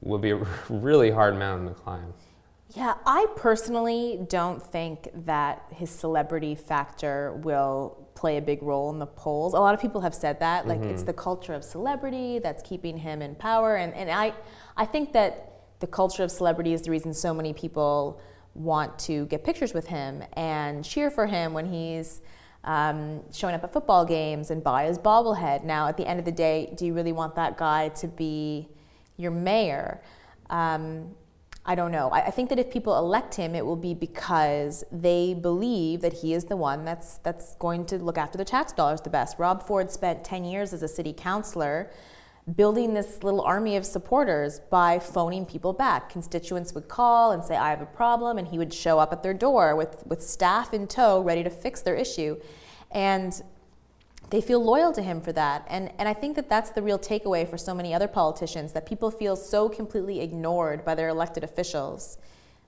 will 0.00 0.18
be 0.18 0.30
a 0.30 0.36
really 0.68 1.10
hard 1.10 1.36
mountain 1.36 1.68
to 1.68 1.74
climb. 1.74 2.12
Yeah, 2.74 2.94
I 3.06 3.26
personally 3.36 4.26
don't 4.28 4.60
think 4.60 5.08
that 5.26 5.64
his 5.70 5.90
celebrity 5.90 6.56
factor 6.56 7.34
will 7.44 8.08
play 8.16 8.36
a 8.38 8.42
big 8.42 8.62
role 8.62 8.90
in 8.90 8.98
the 8.98 9.06
polls. 9.06 9.54
A 9.54 9.60
lot 9.60 9.74
of 9.74 9.80
people 9.80 10.00
have 10.00 10.14
said 10.14 10.40
that, 10.40 10.66
like 10.66 10.80
it's 10.80 11.02
mm-hmm. 11.02 11.06
the 11.06 11.12
culture 11.12 11.54
of 11.54 11.62
celebrity 11.62 12.40
that's 12.40 12.62
keeping 12.62 12.96
him 12.96 13.22
in 13.22 13.36
power, 13.36 13.76
and, 13.76 13.94
and 13.94 14.10
I, 14.10 14.32
I 14.76 14.86
think 14.86 15.12
that 15.12 15.54
the 15.78 15.86
culture 15.86 16.24
of 16.24 16.30
celebrity 16.30 16.72
is 16.72 16.82
the 16.82 16.90
reason 16.90 17.12
so 17.14 17.32
many 17.32 17.52
people 17.52 18.20
want 18.54 18.98
to 19.00 19.26
get 19.26 19.44
pictures 19.44 19.74
with 19.74 19.86
him 19.86 20.22
and 20.32 20.84
cheer 20.84 21.10
for 21.10 21.26
him 21.26 21.52
when 21.52 21.66
he's 21.66 22.22
um, 22.64 23.22
showing 23.32 23.54
up 23.54 23.62
at 23.62 23.72
football 23.72 24.04
games 24.04 24.50
and 24.50 24.62
buy 24.62 24.86
his 24.86 24.98
bobblehead. 24.98 25.64
Now, 25.64 25.88
at 25.88 25.96
the 25.96 26.06
end 26.06 26.18
of 26.18 26.24
the 26.24 26.32
day, 26.32 26.72
do 26.76 26.86
you 26.86 26.94
really 26.94 27.12
want 27.12 27.34
that 27.36 27.56
guy 27.56 27.90
to 27.90 28.08
be 28.08 28.68
your 29.16 29.30
mayor? 29.30 30.02
Um, 30.50 31.14
I 31.66 31.74
don't 31.74 31.92
know. 31.92 32.08
I, 32.10 32.26
I 32.26 32.30
think 32.30 32.50
that 32.50 32.58
if 32.58 32.70
people 32.70 32.96
elect 32.98 33.34
him, 33.34 33.54
it 33.54 33.64
will 33.64 33.76
be 33.76 33.94
because 33.94 34.84
they 34.92 35.34
believe 35.34 36.02
that 36.02 36.12
he 36.12 36.34
is 36.34 36.44
the 36.44 36.56
one 36.56 36.84
that's 36.84 37.18
that's 37.18 37.54
going 37.56 37.86
to 37.86 37.98
look 37.98 38.18
after 38.18 38.36
the 38.36 38.44
tax 38.44 38.72
dollars 38.72 39.00
the 39.00 39.10
best. 39.10 39.38
Rob 39.38 39.66
Ford 39.66 39.90
spent 39.90 40.24
10 40.24 40.44
years 40.44 40.72
as 40.72 40.82
a 40.82 40.88
city 40.88 41.12
councilor 41.12 41.90
building 42.56 42.92
this 42.92 43.22
little 43.22 43.40
army 43.40 43.76
of 43.76 43.86
supporters 43.86 44.60
by 44.70 44.98
phoning 44.98 45.46
people 45.46 45.72
back. 45.72 46.10
Constituents 46.10 46.74
would 46.74 46.88
call 46.88 47.32
and 47.32 47.42
say, 47.42 47.56
I 47.56 47.70
have 47.70 47.80
a 47.80 47.86
problem, 47.86 48.36
and 48.36 48.46
he 48.46 48.58
would 48.58 48.72
show 48.72 48.98
up 48.98 49.12
at 49.12 49.22
their 49.22 49.32
door 49.32 49.74
with, 49.74 50.06
with 50.06 50.22
staff 50.22 50.74
in 50.74 50.86
tow 50.86 51.22
ready 51.22 51.42
to 51.42 51.50
fix 51.50 51.80
their 51.80 51.94
issue. 51.94 52.36
And 52.90 53.42
they 54.30 54.40
feel 54.40 54.62
loyal 54.62 54.92
to 54.92 55.02
him 55.02 55.20
for 55.20 55.32
that. 55.32 55.66
And, 55.68 55.92
and 55.98 56.08
I 56.08 56.12
think 56.12 56.36
that 56.36 56.48
that's 56.48 56.70
the 56.70 56.82
real 56.82 56.98
takeaway 56.98 57.48
for 57.48 57.56
so 57.56 57.74
many 57.74 57.94
other 57.94 58.08
politicians 58.08 58.72
that 58.72 58.86
people 58.86 59.10
feel 59.10 59.36
so 59.36 59.68
completely 59.68 60.20
ignored 60.20 60.84
by 60.84 60.94
their 60.94 61.08
elected 61.08 61.44
officials. 61.44 62.18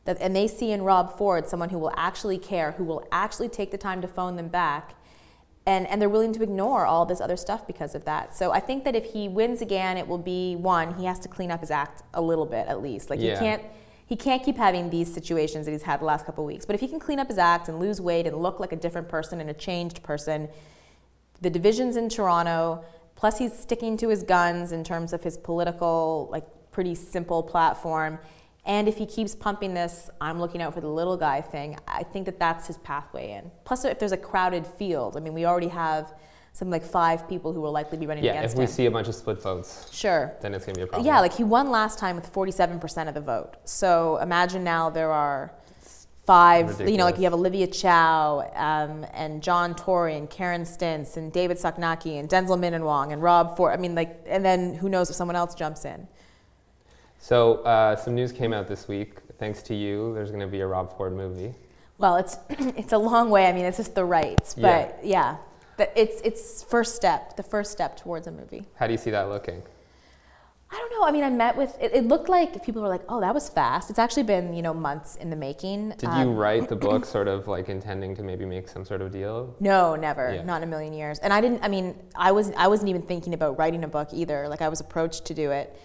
That, 0.04 0.18
and 0.20 0.34
they 0.34 0.48
see 0.48 0.70
in 0.70 0.82
Rob 0.82 1.18
Ford 1.18 1.48
someone 1.48 1.70
who 1.70 1.78
will 1.78 1.92
actually 1.96 2.38
care, 2.38 2.72
who 2.72 2.84
will 2.84 3.06
actually 3.12 3.48
take 3.48 3.70
the 3.72 3.78
time 3.78 4.00
to 4.00 4.08
phone 4.08 4.36
them 4.36 4.48
back. 4.48 4.94
And, 5.66 5.87
and 5.88 6.00
they're 6.00 6.09
willing 6.09 6.33
to 6.35 6.42
ignore 6.44 6.87
all 6.87 7.05
this 7.05 7.20
other 7.20 7.37
stuff 7.37 7.66
because 7.66 7.96
of 7.96 8.05
that. 8.05 8.37
So 8.37 8.52
I 8.52 8.61
think 8.61 8.85
that 8.85 8.94
if 8.94 9.05
he 9.05 9.26
wins 9.26 9.61
again, 9.61 9.96
it 9.96 10.07
will 10.07 10.16
be 10.18 10.55
one, 10.55 10.94
he 10.94 11.07
has 11.07 11.18
to 11.20 11.29
clean 11.29 11.50
up 11.50 11.59
his 11.61 11.72
act 11.72 12.05
a 12.14 12.22
little 12.22 12.46
bit 12.46 12.68
at 12.68 12.81
least. 12.81 13.11
Like 13.11 13.20
Yeah. 13.20 13.35
he 13.35 13.38
can't 13.44 13.62
he 14.09 14.14
can't 14.14 14.44
keep 14.44 14.57
having 14.57 14.88
these 14.88 15.12
situations 15.12 15.66
that 15.66 15.72
he's 15.72 15.83
had 15.83 16.00
the 16.00 16.05
last 16.05 16.24
couple 16.24 16.44
of 16.44 16.46
weeks. 16.46 16.64
But 16.64 16.76
if 16.76 16.81
he 16.81 16.87
can 16.87 17.00
clean 17.00 17.18
up 17.18 17.26
his 17.26 17.38
act 17.38 17.68
and 17.68 17.81
lose 17.81 18.00
weight 18.00 18.24
and 18.29 18.37
look 18.37 18.61
like 18.61 18.70
a 18.70 18.76
different 18.76 19.09
person 19.09 19.40
and 19.40 19.50
a 19.50 19.55
changed 19.55 20.05
person, 20.05 20.48
the 21.40 21.50
divisions 21.50 21.96
in 21.96 22.09
Toronto, 22.09 22.85
plus 23.16 23.38
he's 23.38 23.52
sticking 23.52 23.96
to 23.96 24.09
his 24.09 24.22
guns 24.22 24.70
in 24.70 24.85
terms 24.85 25.12
of 25.12 25.24
his 25.24 25.37
political, 25.37 26.29
like 26.31 26.44
pretty 26.70 26.94
simple 26.94 27.42
platform. 27.42 28.20
And 28.66 28.88
if 28.88 28.98
he 28.98 29.07
keeps 29.07 29.35
pumping 29.35 29.74
this, 29.74 30.11
I'm 30.20 30.40
looking 30.40 30.61
out 30.61 30.74
for 30.74 30.81
the 30.81 30.88
little 30.88 31.16
guy 31.16 31.40
thing, 31.40 31.79
I 31.87 32.02
think 32.02 32.26
that 32.26 32.40
that's 32.40 32.66
his 32.66 32.79
pathway 32.79 33.33
in. 33.33 33.50
Plus, 33.64 33.85
if 33.85 34.00
there's 34.00 34.12
a 34.12 34.16
crowded 34.16 34.66
field, 34.66 35.16
I 35.16 35.20
mean, 35.20 35.35
we 35.35 35.46
already 35.46 35.68
have 35.68 36.12
something 36.52 36.72
like 36.72 36.83
five 36.83 37.29
people 37.29 37.52
who 37.52 37.61
will 37.61 37.70
likely 37.70 37.96
be 37.96 38.07
running 38.07 38.24
Yeah, 38.24 38.33
against 38.33 38.55
him. 38.55 38.61
Yeah, 38.61 38.64
if 38.64 38.68
we 38.68 38.72
him. 38.72 38.76
see 38.76 38.87
a 38.87 38.90
bunch 38.90 39.07
of 39.07 39.14
split 39.14 39.40
votes, 39.40 39.88
sure. 39.92 40.35
then 40.40 40.52
it's 40.52 40.64
going 40.64 40.74
to 40.74 40.81
be 40.81 40.83
a 40.83 40.87
problem. 40.88 41.07
Yeah, 41.07 41.20
like 41.20 41.35
he 41.35 41.44
won 41.44 41.70
last 41.70 41.98
time 41.98 42.16
with 42.16 42.33
47% 42.33 43.07
of 43.09 43.14
the 43.14 43.20
vote. 43.20 43.55
So 43.64 44.16
imagine 44.16 44.64
now 44.64 44.90
there 44.90 45.12
are 45.12 45.52
five, 46.24 46.81
you 46.81 46.96
know, 46.96 47.05
like 47.05 47.18
you 47.18 47.24
have 47.24 47.35
Olivia 47.35 47.68
Chow 47.68 48.50
um, 48.57 49.07
and 49.14 49.42
John 49.42 49.76
Tory 49.76 50.16
and 50.16 50.29
Karen 50.29 50.62
Stintz 50.62 51.16
and 51.16 51.33
David 51.33 51.57
Soknacki 51.57 52.18
and 52.18 52.29
Denzil 52.29 52.59
Minnan-Wong 52.59 52.72
and 52.72 52.85
Wong 52.85 53.12
and 53.12 53.22
Rob 53.22 53.57
Ford. 53.57 53.72
I 53.72 53.76
mean, 53.81 53.94
like, 53.94 54.24
and 54.26 54.44
then 54.44 54.74
who 54.74 54.88
knows 54.88 55.09
if 55.09 55.14
someone 55.14 55.37
else 55.37 55.55
jumps 55.55 55.85
in. 55.85 56.09
So 57.26 57.54
uh, 57.64 57.96
some 57.96 58.14
news 58.14 58.30
came 58.30 58.52
out 58.52 58.68
this 58.68 58.86
week. 58.86 59.18
Thanks 59.40 59.60
to 59.64 59.74
you, 59.74 60.14
there's 60.14 60.30
going 60.30 60.42
to 60.42 60.46
be 60.46 60.60
a 60.60 60.66
Rob 60.68 60.96
Ford 60.96 61.12
movie. 61.12 61.52
Well, 61.98 62.14
it's 62.18 62.38
it's 62.50 62.92
a 62.92 62.98
long 62.98 63.30
way. 63.30 63.46
I 63.46 63.52
mean, 63.52 63.64
it's 63.64 63.78
just 63.78 63.96
the 63.96 64.04
rights, 64.04 64.54
but 64.54 65.00
yeah, 65.02 65.38
But 65.76 65.92
it's 65.96 66.20
it's 66.20 66.62
first 66.62 66.94
step, 66.94 67.36
the 67.36 67.42
first 67.42 67.72
step 67.72 67.96
towards 67.96 68.28
a 68.28 68.30
movie. 68.30 68.64
How 68.76 68.86
do 68.86 68.92
you 68.92 68.98
see 68.98 69.10
that 69.10 69.28
looking? 69.28 69.60
I 70.70 70.76
don't 70.76 70.90
know. 70.92 71.02
I 71.04 71.10
mean, 71.10 71.24
I 71.24 71.30
met 71.30 71.56
with. 71.56 71.76
It, 71.80 71.92
it 71.94 72.04
looked 72.06 72.28
like 72.28 72.64
people 72.64 72.80
were 72.80 72.88
like, 72.88 73.02
"Oh, 73.08 73.20
that 73.20 73.34
was 73.34 73.48
fast." 73.48 73.90
It's 73.90 73.98
actually 73.98 74.22
been 74.22 74.54
you 74.54 74.62
know 74.62 74.72
months 74.72 75.16
in 75.16 75.28
the 75.28 75.36
making. 75.36 75.94
Did 75.98 76.10
Um, 76.10 76.28
you 76.28 76.32
write 76.32 76.68
the 76.68 76.76
book 76.88 77.04
sort 77.04 77.26
of 77.26 77.48
like 77.48 77.68
intending 77.68 78.14
to 78.14 78.22
maybe 78.22 78.44
make 78.44 78.68
some 78.68 78.84
sort 78.84 79.02
of 79.02 79.10
deal? 79.10 79.52
No, 79.58 79.96
never. 79.96 80.32
Yeah. 80.32 80.44
Not 80.44 80.58
in 80.62 80.68
a 80.68 80.70
million 80.70 80.92
years. 80.92 81.18
And 81.18 81.32
I 81.32 81.40
didn't. 81.40 81.64
I 81.64 81.66
mean, 81.66 81.96
I 82.14 82.30
was. 82.30 82.52
I 82.56 82.68
wasn't 82.68 82.88
even 82.90 83.02
thinking 83.02 83.34
about 83.34 83.58
writing 83.58 83.82
a 83.82 83.88
book 83.88 84.10
either. 84.12 84.48
Like 84.48 84.62
I 84.62 84.68
was 84.68 84.78
approached 84.78 85.24
to 85.24 85.34
do 85.34 85.50
it. 85.50 85.76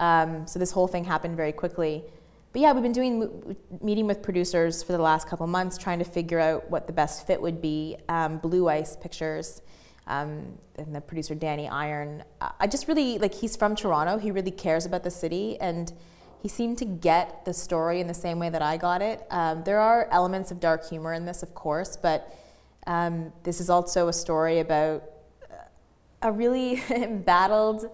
Um, 0.00 0.46
so 0.46 0.58
this 0.58 0.70
whole 0.70 0.86
thing 0.86 1.04
happened 1.04 1.36
very 1.36 1.52
quickly. 1.52 2.04
But 2.52 2.62
yeah, 2.62 2.72
we've 2.72 2.82
been 2.82 2.92
doing 2.92 3.56
meeting 3.82 4.06
with 4.06 4.22
producers 4.22 4.82
for 4.82 4.92
the 4.92 5.02
last 5.02 5.28
couple 5.28 5.46
months, 5.46 5.76
trying 5.76 5.98
to 5.98 6.04
figure 6.04 6.40
out 6.40 6.70
what 6.70 6.86
the 6.86 6.92
best 6.92 7.26
fit 7.26 7.40
would 7.40 7.60
be. 7.60 7.96
Um, 8.08 8.38
Blue 8.38 8.68
Ice 8.68 8.96
Pictures. 8.96 9.62
Um, 10.06 10.58
and 10.76 10.94
the 10.94 11.02
producer 11.02 11.34
Danny 11.34 11.68
Iron. 11.68 12.24
I 12.58 12.66
just 12.66 12.88
really 12.88 13.18
like. 13.18 13.34
He's 13.34 13.56
from 13.56 13.76
Toronto. 13.76 14.16
He 14.16 14.30
really 14.30 14.50
cares 14.50 14.86
about 14.86 15.04
the 15.04 15.10
city, 15.10 15.60
and 15.60 15.92
he 16.40 16.48
seemed 16.48 16.78
to 16.78 16.86
get 16.86 17.44
the 17.44 17.52
story 17.52 18.00
in 18.00 18.06
the 18.06 18.14
same 18.14 18.38
way 18.38 18.48
that 18.48 18.62
I 18.62 18.78
got 18.78 19.02
it. 19.02 19.26
Um, 19.30 19.64
there 19.64 19.80
are 19.80 20.08
elements 20.10 20.50
of 20.50 20.60
dark 20.60 20.88
humor 20.88 21.12
in 21.12 21.26
this, 21.26 21.42
of 21.42 21.54
course, 21.54 21.96
but 21.96 22.34
um, 22.86 23.32
this 23.42 23.60
is 23.60 23.68
also 23.68 24.08
a 24.08 24.12
story 24.12 24.60
about 24.60 25.04
a 26.22 26.32
really 26.32 26.82
embattled 26.90 27.90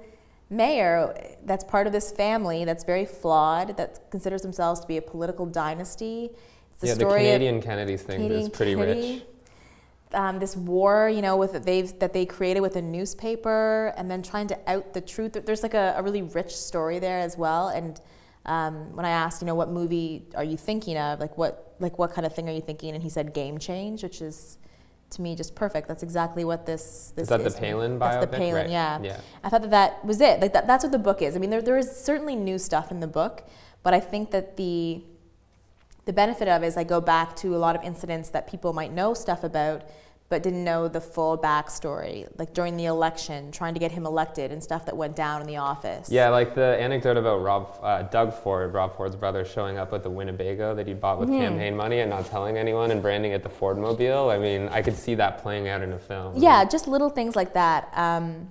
mayor 0.50 1.14
that's 1.44 1.64
part 1.64 1.86
of 1.86 1.92
this 1.92 2.10
family 2.10 2.64
that's 2.64 2.84
very 2.84 3.04
flawed, 3.04 3.76
that 3.76 4.10
considers 4.10 4.42
themselves 4.42 4.80
to 4.80 4.86
be 4.86 4.96
a 4.96 5.02
political 5.02 5.46
dynasty. 5.46 6.30
It's 6.70 6.80
the 6.80 6.86
yeah, 6.88 6.94
the 6.94 7.04
Canadian 7.04 7.62
Kennedys 7.62 8.02
thing 8.02 8.30
is 8.30 8.48
pretty 8.48 8.74
Kennedy, 8.74 9.12
rich. 9.12 9.22
Um, 10.12 10.38
this 10.38 10.56
war, 10.56 11.08
you 11.08 11.22
know, 11.22 11.36
with 11.36 11.64
they've 11.64 11.98
that 11.98 12.12
they 12.12 12.26
created 12.26 12.60
with 12.60 12.76
a 12.76 12.82
newspaper, 12.82 13.92
and 13.96 14.10
then 14.10 14.22
trying 14.22 14.46
to 14.48 14.58
out 14.70 14.92
the 14.94 15.00
truth. 15.00 15.32
There's 15.32 15.62
like 15.62 15.74
a, 15.74 15.94
a 15.96 16.02
really 16.02 16.22
rich 16.22 16.54
story 16.54 16.98
there 16.98 17.18
as 17.20 17.36
well. 17.36 17.68
And 17.68 18.00
um, 18.46 18.94
when 18.94 19.06
I 19.06 19.10
asked, 19.10 19.40
you 19.40 19.46
know, 19.46 19.54
what 19.54 19.70
movie 19.70 20.26
are 20.34 20.44
you 20.44 20.56
thinking 20.56 20.98
of? 20.98 21.20
Like 21.20 21.36
what 21.38 21.74
like 21.80 21.98
what 21.98 22.12
kind 22.12 22.26
of 22.26 22.34
thing 22.34 22.48
are 22.48 22.52
you 22.52 22.60
thinking? 22.60 22.94
And 22.94 23.02
he 23.02 23.08
said 23.08 23.34
Game 23.34 23.58
Change, 23.58 24.02
which 24.02 24.20
is 24.20 24.58
to 25.10 25.22
me 25.22 25.34
just 25.36 25.54
perfect. 25.54 25.86
That's 25.88 26.02
exactly 26.02 26.44
what 26.44 26.66
this 26.66 27.12
this 27.16 27.24
Is 27.24 27.28
that 27.28 27.44
the 27.44 27.50
to 27.50 27.60
me. 27.62 27.68
Palin 27.68 27.98
That's 27.98 28.24
the 28.24 28.26
biopic? 28.26 28.38
Palin, 28.38 28.54
Right. 28.54 28.70
yeah. 28.70 28.98
Yeah. 29.02 29.20
I 29.42 29.48
thought 29.48 29.62
that 29.62 29.70
that 29.70 30.04
was 30.04 30.20
it. 30.20 30.40
Like 30.40 30.52
that, 30.52 30.66
that's 30.66 30.84
what 30.84 30.92
the 30.92 30.98
book 30.98 31.22
is. 31.22 31.36
I 31.36 31.38
mean, 31.38 31.50
there 31.50 31.62
there 31.62 31.78
is 31.78 31.90
certainly 31.94 32.34
new 32.36 32.58
stuff 32.58 32.90
in 32.90 33.00
the 33.00 33.06
book, 33.06 33.44
but 33.82 33.94
I 33.94 34.00
think 34.00 34.30
that 34.32 34.56
the 34.56 35.02
the 36.06 36.12
benefit 36.12 36.48
of 36.48 36.62
it 36.62 36.66
is 36.66 36.76
I 36.76 36.84
go 36.84 37.00
back 37.00 37.34
to 37.36 37.54
a 37.56 37.58
lot 37.58 37.76
of 37.76 37.82
incidents 37.82 38.28
that 38.30 38.46
people 38.46 38.72
might 38.74 38.92
know 38.92 39.14
stuff 39.14 39.42
about, 39.44 39.82
but 40.30 40.42
didn't 40.42 40.64
know 40.64 40.88
the 40.88 41.00
full 41.00 41.36
backstory. 41.36 42.26
Like 42.38 42.54
during 42.54 42.76
the 42.76 42.86
election, 42.86 43.52
trying 43.52 43.74
to 43.74 43.80
get 43.80 43.92
him 43.92 44.06
elected 44.06 44.50
and 44.52 44.62
stuff 44.62 44.86
that 44.86 44.96
went 44.96 45.14
down 45.14 45.40
in 45.40 45.46
the 45.46 45.58
office. 45.58 46.10
Yeah, 46.10 46.28
like 46.30 46.54
the 46.54 46.76
anecdote 46.80 47.16
about 47.16 47.42
Rob, 47.42 47.78
uh, 47.82 48.02
Doug 48.02 48.32
Ford, 48.32 48.72
Rob 48.72 48.96
Ford's 48.96 49.16
brother, 49.16 49.44
showing 49.44 49.76
up 49.78 49.92
with 49.92 50.02
the 50.02 50.10
Winnebago 50.10 50.74
that 50.74 50.86
he 50.86 50.94
bought 50.94 51.18
Mm-hmm. 51.20 51.30
with 51.30 51.40
campaign 51.40 51.76
money 51.76 52.00
and 52.00 52.10
not 52.10 52.26
telling 52.26 52.56
anyone 52.56 52.90
and 52.90 53.00
branding 53.02 53.32
it 53.32 53.42
the 53.42 53.48
Ford 53.48 53.78
Mobile. 53.78 54.30
I 54.30 54.38
mean, 54.38 54.68
I 54.70 54.82
could 54.82 54.96
see 54.96 55.14
that 55.16 55.38
playing 55.38 55.68
out 55.68 55.82
in 55.82 55.92
a 55.92 55.98
film. 55.98 56.34
Yeah, 56.36 56.64
just 56.64 56.88
little 56.88 57.10
things 57.10 57.36
like 57.36 57.52
that. 57.54 57.90
Um, 57.94 58.50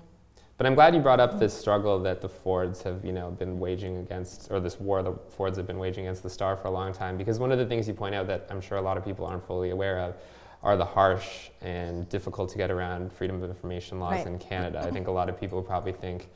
But 0.57 0.67
I'm 0.67 0.75
glad 0.75 0.93
you 0.93 1.01
brought 1.01 1.19
up 1.19 1.39
this 1.39 1.53
struggle 1.53 1.99
that 2.03 2.21
the 2.21 2.29
Fords 2.29 2.83
have, 2.83 3.03
you 3.03 3.11
know, 3.11 3.31
been 3.31 3.59
waging 3.59 3.97
against, 3.97 4.49
or 4.51 4.59
this 4.59 4.79
war 4.79 5.01
the 5.01 5.13
Fords 5.35 5.57
have 5.57 5.65
been 5.67 5.79
waging 5.79 6.05
against 6.05 6.21
the 6.23 6.29
Star 6.29 6.55
for 6.55 6.67
a 6.67 6.71
long 6.71 6.93
time. 6.93 7.17
Because 7.17 7.39
one 7.39 7.51
of 7.51 7.57
the 7.57 7.65
things 7.65 7.87
you 7.87 7.95
point 7.95 8.13
out 8.15 8.27
that 8.27 8.45
I'm 8.51 8.61
sure 8.61 8.77
a 8.77 8.81
lot 8.81 8.95
of 8.95 9.03
people 9.03 9.25
aren't 9.25 9.45
fully 9.45 9.71
aware 9.71 9.99
of 9.99 10.15
are 10.63 10.77
the 10.77 10.85
harsh 10.85 11.49
and 11.61 12.07
difficult 12.09 12.49
to 12.49 12.57
get 12.57 12.71
around 12.71 13.11
freedom 13.11 13.43
of 13.43 13.49
information 13.49 13.99
laws 13.99 14.13
Right. 14.13 14.27
in 14.27 14.39
Canada. 14.39 14.79
I 14.79 14.91
think 14.91 15.07
a 15.07 15.11
lot 15.11 15.27
of 15.29 15.39
people 15.39 15.61
probably 15.61 15.91
think 15.91 16.29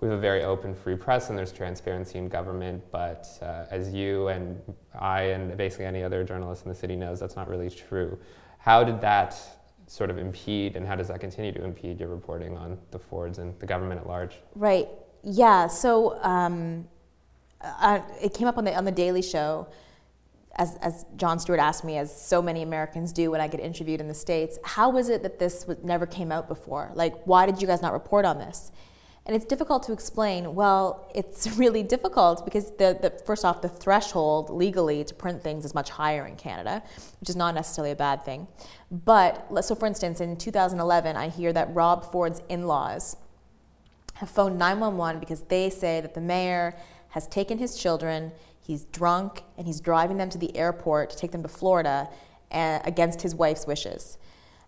we 0.00 0.08
have 0.08 0.18
a 0.18 0.20
very 0.20 0.42
open, 0.42 0.74
free 0.74 0.96
press 0.96 1.28
and 1.28 1.38
there's 1.38 1.52
transparency 1.52 2.18
in 2.18 2.28
government. 2.28 2.82
But 2.90 3.28
uh, 3.42 3.66
as 3.70 3.92
you 3.92 4.28
and 4.28 4.60
I 4.98 5.22
and 5.22 5.56
basically 5.56 5.84
any 5.84 6.02
other 6.02 6.24
journalist 6.24 6.64
in 6.64 6.70
the 6.70 6.74
city 6.74 6.96
knows, 6.96 7.20
that's 7.20 7.36
not 7.36 7.48
really 7.48 7.70
true. 7.70 8.18
How 8.58 8.82
did 8.82 9.00
that 9.02 9.36
sort 9.86 10.08
of 10.08 10.16
impede, 10.16 10.76
and 10.76 10.86
how 10.86 10.96
does 10.96 11.08
that 11.08 11.20
continue 11.20 11.52
to 11.52 11.62
impede 11.62 12.00
your 12.00 12.08
reporting 12.08 12.56
on 12.56 12.78
the 12.90 12.98
Fords 12.98 13.38
and 13.38 13.58
the 13.60 13.66
government 13.66 14.00
at 14.00 14.06
large? 14.06 14.36
Right. 14.54 14.88
Yeah. 15.22 15.66
So 15.66 16.18
um, 16.22 16.88
I, 17.60 18.02
it 18.22 18.32
came 18.32 18.48
up 18.48 18.56
on 18.56 18.64
the 18.64 18.74
on 18.74 18.86
the 18.86 18.92
Daily 18.92 19.20
Show, 19.20 19.68
as 20.56 20.76
as 20.76 21.04
Jon 21.16 21.38
Stewart 21.38 21.60
asked 21.60 21.84
me, 21.84 21.98
as 21.98 22.14
so 22.14 22.40
many 22.40 22.62
Americans 22.62 23.12
do 23.12 23.30
when 23.30 23.40
I 23.40 23.48
get 23.48 23.60
interviewed 23.60 24.00
in 24.00 24.08
the 24.08 24.14
states. 24.14 24.58
How 24.64 24.96
is 24.96 25.08
it 25.08 25.22
that 25.22 25.38
this 25.38 25.66
was, 25.66 25.78
never 25.82 26.06
came 26.06 26.30
out 26.30 26.48
before? 26.48 26.90
Like, 26.94 27.24
why 27.24 27.46
did 27.46 27.60
you 27.60 27.66
guys 27.66 27.82
not 27.82 27.92
report 27.92 28.24
on 28.24 28.38
this? 28.38 28.72
And 29.26 29.34
it's 29.34 29.46
difficult 29.46 29.82
to 29.84 29.92
explain. 29.92 30.54
Well, 30.54 31.10
it's 31.14 31.46
really 31.56 31.82
difficult 31.82 32.44
because 32.44 32.70
the, 32.72 32.98
the 33.00 33.10
first 33.24 33.44
off, 33.44 33.62
the 33.62 33.68
threshold 33.68 34.50
legally 34.50 35.02
to 35.04 35.14
print 35.14 35.42
things 35.42 35.64
is 35.64 35.74
much 35.74 35.90
higher 35.90 36.26
in 36.26 36.36
Canada, 36.36 36.82
which 37.20 37.30
is 37.30 37.36
not 37.36 37.54
necessarily 37.54 37.92
a 37.92 37.96
bad 37.96 38.24
thing. 38.24 38.46
But 38.90 39.64
so, 39.64 39.74
for 39.74 39.86
instance, 39.86 40.20
in 40.20 40.36
2011, 40.36 41.16
I 41.16 41.28
hear 41.28 41.52
that 41.52 41.74
Rob 41.74 42.10
Ford's 42.12 42.42
in-laws 42.48 43.16
have 44.14 44.30
phoned 44.30 44.58
911 44.58 45.20
because 45.20 45.42
they 45.42 45.70
say 45.70 46.00
that 46.00 46.14
the 46.14 46.20
mayor 46.20 46.76
has 47.08 47.26
taken 47.26 47.58
his 47.58 47.76
children, 47.76 48.30
he's 48.66 48.84
drunk, 48.86 49.42
and 49.58 49.66
he's 49.66 49.80
driving 49.80 50.16
them 50.16 50.30
to 50.30 50.38
the 50.38 50.56
airport 50.56 51.10
to 51.10 51.16
take 51.16 51.32
them 51.32 51.42
to 51.42 51.48
Florida 51.48 52.08
uh, 52.50 52.78
against 52.84 53.20
his 53.22 53.34
wife's 53.34 53.66
wishes. 53.66 54.18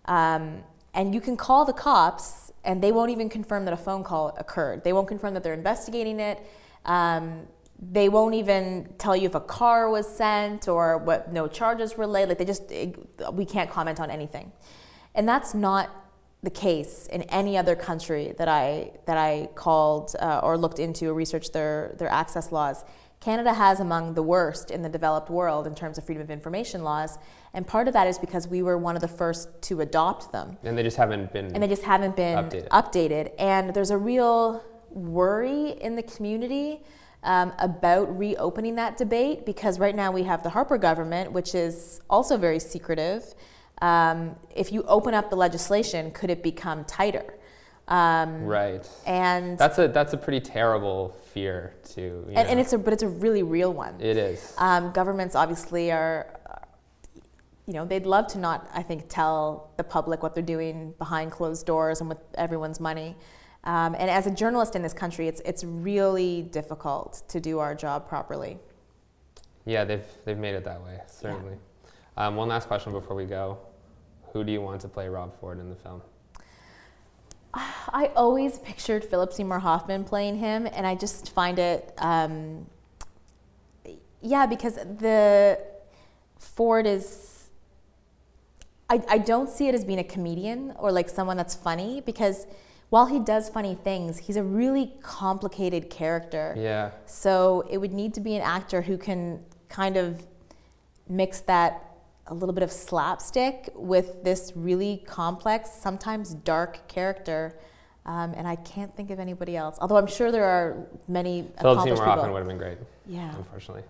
Um, 0.05 0.63
and 0.95 1.15
you 1.15 1.21
can 1.21 1.37
call 1.37 1.65
the 1.65 1.73
cops, 1.73 2.53
and 2.65 2.83
they 2.83 2.93
won't 2.93 3.11
even 3.11 3.29
confirm 3.29 3.65
that 3.65 3.75
a 3.75 3.77
phone 3.77 4.05
call 4.05 4.35
occurred. 4.39 4.85
They 4.85 4.93
won't 4.93 5.09
confirm 5.09 5.35
that 5.35 5.43
they're 5.43 5.55
investigating 5.55 6.21
it. 6.21 6.41
Um, 6.85 7.47
they 7.79 8.09
won't 8.09 8.35
even 8.35 8.89
tell 8.99 9.15
you 9.15 9.27
if 9.29 9.35
a 9.35 9.41
car 9.41 9.91
was 9.91 10.09
sent 10.09 10.69
or 10.69 10.99
what 10.99 11.33
no 11.33 11.47
charges 11.47 11.97
were 11.97 12.07
laid. 12.07 12.29
Like 12.29 12.39
they 12.39 12.45
just, 12.45 12.73
we 13.33 13.45
can't 13.45 13.71
comment 13.71 14.01
on 14.01 14.11
anything. 14.11 14.51
And 15.15 15.29
that's 15.29 15.55
not 15.55 16.06
the 16.47 16.51
case 16.51 17.09
in 17.11 17.23
any 17.23 17.59
other 17.59 17.75
country 17.75 18.33
that 18.39 18.47
I, 18.47 18.93
that 19.07 19.19
I 19.19 19.49
called 19.57 20.15
uh, 20.21 20.39
or 20.45 20.57
looked 20.57 20.79
into 20.79 21.09
or 21.11 21.15
researched 21.15 21.53
their, 21.53 21.97
their 21.99 22.09
access 22.09 22.53
laws. 22.53 22.85
Canada 23.19 23.53
has 23.53 23.81
among 23.81 24.15
the 24.15 24.23
worst 24.23 24.71
in 24.71 24.81
the 24.81 24.89
developed 24.89 25.29
world 25.29 25.67
in 25.67 25.75
terms 25.75 25.99
of 25.99 26.05
freedom 26.05 26.23
of 26.23 26.31
information 26.31 26.85
laws, 26.85 27.19
and 27.53 27.67
part 27.67 27.89
of 27.89 27.95
that 27.95 28.07
is 28.07 28.17
because 28.17 28.47
we 28.47 28.63
were 28.63 28.79
one 28.79 28.95
of 28.95 29.03
the 29.03 29.09
first 29.09 29.49
to 29.63 29.81
adopt 29.81 30.31
them. 30.31 30.57
And 30.63 30.79
they 30.79 30.85
just 30.85 30.97
haven't 30.97 31.33
been 31.33 31.47
And 31.47 31.61
they 31.61 31.67
just 31.67 31.83
haven't 31.83 32.15
been 32.15 32.39
Updated. 32.39 32.69
updated. 32.69 33.33
And 33.41 33.75
there's 33.75 33.91
a 33.91 33.99
real 33.99 34.63
worry 34.91 35.71
in 35.81 35.97
the 35.97 36.05
community 36.05 36.85
um, 37.25 37.53
about 37.59 38.17
reopening 38.17 38.77
that 38.77 38.97
debate 38.97 39.45
because 39.45 39.81
right 39.81 39.97
now 39.97 40.13
we 40.13 40.23
have 40.23 40.45
the 40.45 40.51
Harper 40.51 40.79
government, 40.79 41.33
which 41.33 41.57
is 41.57 42.01
also 42.09 42.37
very 42.37 42.61
secretive. 42.61 43.35
Um, 43.83 44.37
if 44.55 44.73
you 44.73 44.83
open 44.85 45.15
up 45.15 45.31
the 45.31 45.37
legislation, 45.37 46.11
could 46.11 46.31
it 46.31 46.43
become 46.43 46.85
tighter? 46.85 47.35
Um, 47.89 48.45
right. 48.45 48.89
and 49.07 49.57
That's 49.59 49.79
a 49.79 49.87
that's 49.89 50.12
a 50.12 50.17
pretty 50.17 50.41
terrible 50.41 51.17
fear 51.33 51.75
to. 51.95 52.01
You 52.01 52.33
and, 52.35 52.49
and 52.49 52.59
it's 52.61 52.73
a 52.73 52.79
but 52.79 52.93
it's 52.93 53.05
a 53.05 53.09
really 53.09 53.43
real 53.43 53.73
one. 53.73 53.95
it 54.01 54.17
is. 54.17 54.55
Um, 54.59 54.91
governments 54.93 55.37
obviously 55.37 55.93
are, 55.93 56.27
you 57.67 57.75
know, 57.75 57.85
they'd 57.85 58.07
love 58.07 58.27
to 58.29 58.39
not, 58.39 58.69
I 58.75 58.83
think, 58.83 59.05
tell 59.09 59.71
the 59.77 59.85
public 59.85 60.23
what 60.23 60.35
they're 60.35 60.43
doing 60.43 60.95
behind 60.99 61.31
closed 61.31 61.67
doors 61.67 62.01
and 62.01 62.09
with 62.09 62.19
everyone's 62.35 62.81
money. 62.81 63.15
Um, 63.62 63.95
and 63.99 64.11
as 64.11 64.27
a 64.27 64.31
journalist 64.31 64.75
in 64.75 64.83
this 64.83 64.93
country, 64.93 65.29
it's 65.29 65.41
it's 65.45 65.62
really 65.62 66.43
difficult 66.43 67.23
to 67.29 67.41
do 67.41 67.61
our 67.61 67.75
job 67.75 68.09
properly. 68.09 68.59
Yeah, 69.65 69.85
they've 69.85 70.05
they've 70.25 70.39
made 70.39 70.55
it 70.55 70.65
that 70.65 70.83
way 70.83 71.01
certainly. 71.07 71.57
Um, 72.17 72.37
one 72.37 72.49
last 72.49 72.67
question 72.67 72.93
before 72.93 73.15
we 73.15 73.25
go: 73.25 73.59
Who 74.33 74.45
do 74.45 74.53
you 74.53 74.61
want 74.61 74.81
to 74.83 74.89
play 74.89 75.09
Rob 75.09 75.39
Ford 75.41 75.59
in 75.59 75.69
the 75.69 75.77
film? 75.77 76.03
I 77.55 78.11
always 78.15 78.59
pictured 78.59 79.05
Philip 79.05 79.33
Seymour 79.33 79.59
Hoffman 79.59 80.05
playing 80.05 80.37
him, 80.37 80.67
and 80.73 80.87
I 80.87 80.95
just 80.95 81.33
find 81.33 81.59
it, 81.59 81.93
um, 81.99 82.67
yeah, 84.21 84.47
because 84.47 84.75
the 84.75 85.59
Ford 86.39 86.87
is. 86.87 87.33
I, 88.89 89.03
I 89.09 89.19
don't 89.19 89.51
see 89.51 89.67
it 89.67 89.75
as 89.75 89.85
being 89.85 89.99
a 89.99 90.05
comedian 90.05 90.73
or 90.79 90.93
like 90.93 91.09
someone 91.09 91.37
that's 91.37 91.57
funny 91.57 92.03
because 92.07 92.47
while 92.91 93.07
he 93.07 93.19
does 93.19 93.49
funny 93.49 93.75
things, 93.75 94.17
he's 94.17 94.37
a 94.37 94.45
really 94.45 94.93
complicated 95.03 95.91
character. 95.91 96.55
Yeah. 96.57 96.93
So 97.05 97.67
it 97.69 97.79
would 97.79 97.93
need 97.93 98.15
to 98.15 98.21
be 98.21 98.37
an 98.37 98.43
actor 98.43 98.83
who 98.83 98.97
can 98.97 99.45
kind 99.69 99.97
of 99.97 100.25
mix 101.09 101.41
that 101.41 101.96
a 102.29 102.35
little 102.35 102.53
bit 102.53 102.62
of 102.62 102.73
slapstick 102.73 103.71
with 103.75 104.23
this 104.25 104.53
really 104.57 105.03
complex, 105.07 105.71
sometimes 105.71 106.35
dark 106.35 106.87
character. 106.89 107.59
Um, 108.05 108.35
and 108.37 108.47
I 108.47 108.57
can't 108.57 108.95
think 108.97 109.11
of 109.11 109.19
anybody 109.19 109.57
else. 109.57 109.79
Although 109.81 109.97
I'm 109.97 110.07
sure 110.07 110.31
there 110.31 110.45
are 110.45 110.87
many 111.09 111.49
Philip 111.61 111.83
Seymour 111.85 112.05
Hoffman 112.05 112.33
would 112.33 112.39
have 112.39 112.49
been 112.49 112.59
great, 112.59 112.79
Yeah. 113.07 113.35
unfortunately. 113.37 113.83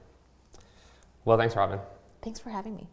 Well, 1.25 1.37
thanks, 1.37 1.55
Robin. 1.55 1.79
Thanks 2.23 2.41
for 2.41 2.51
having 2.51 2.77
me. 2.77 2.89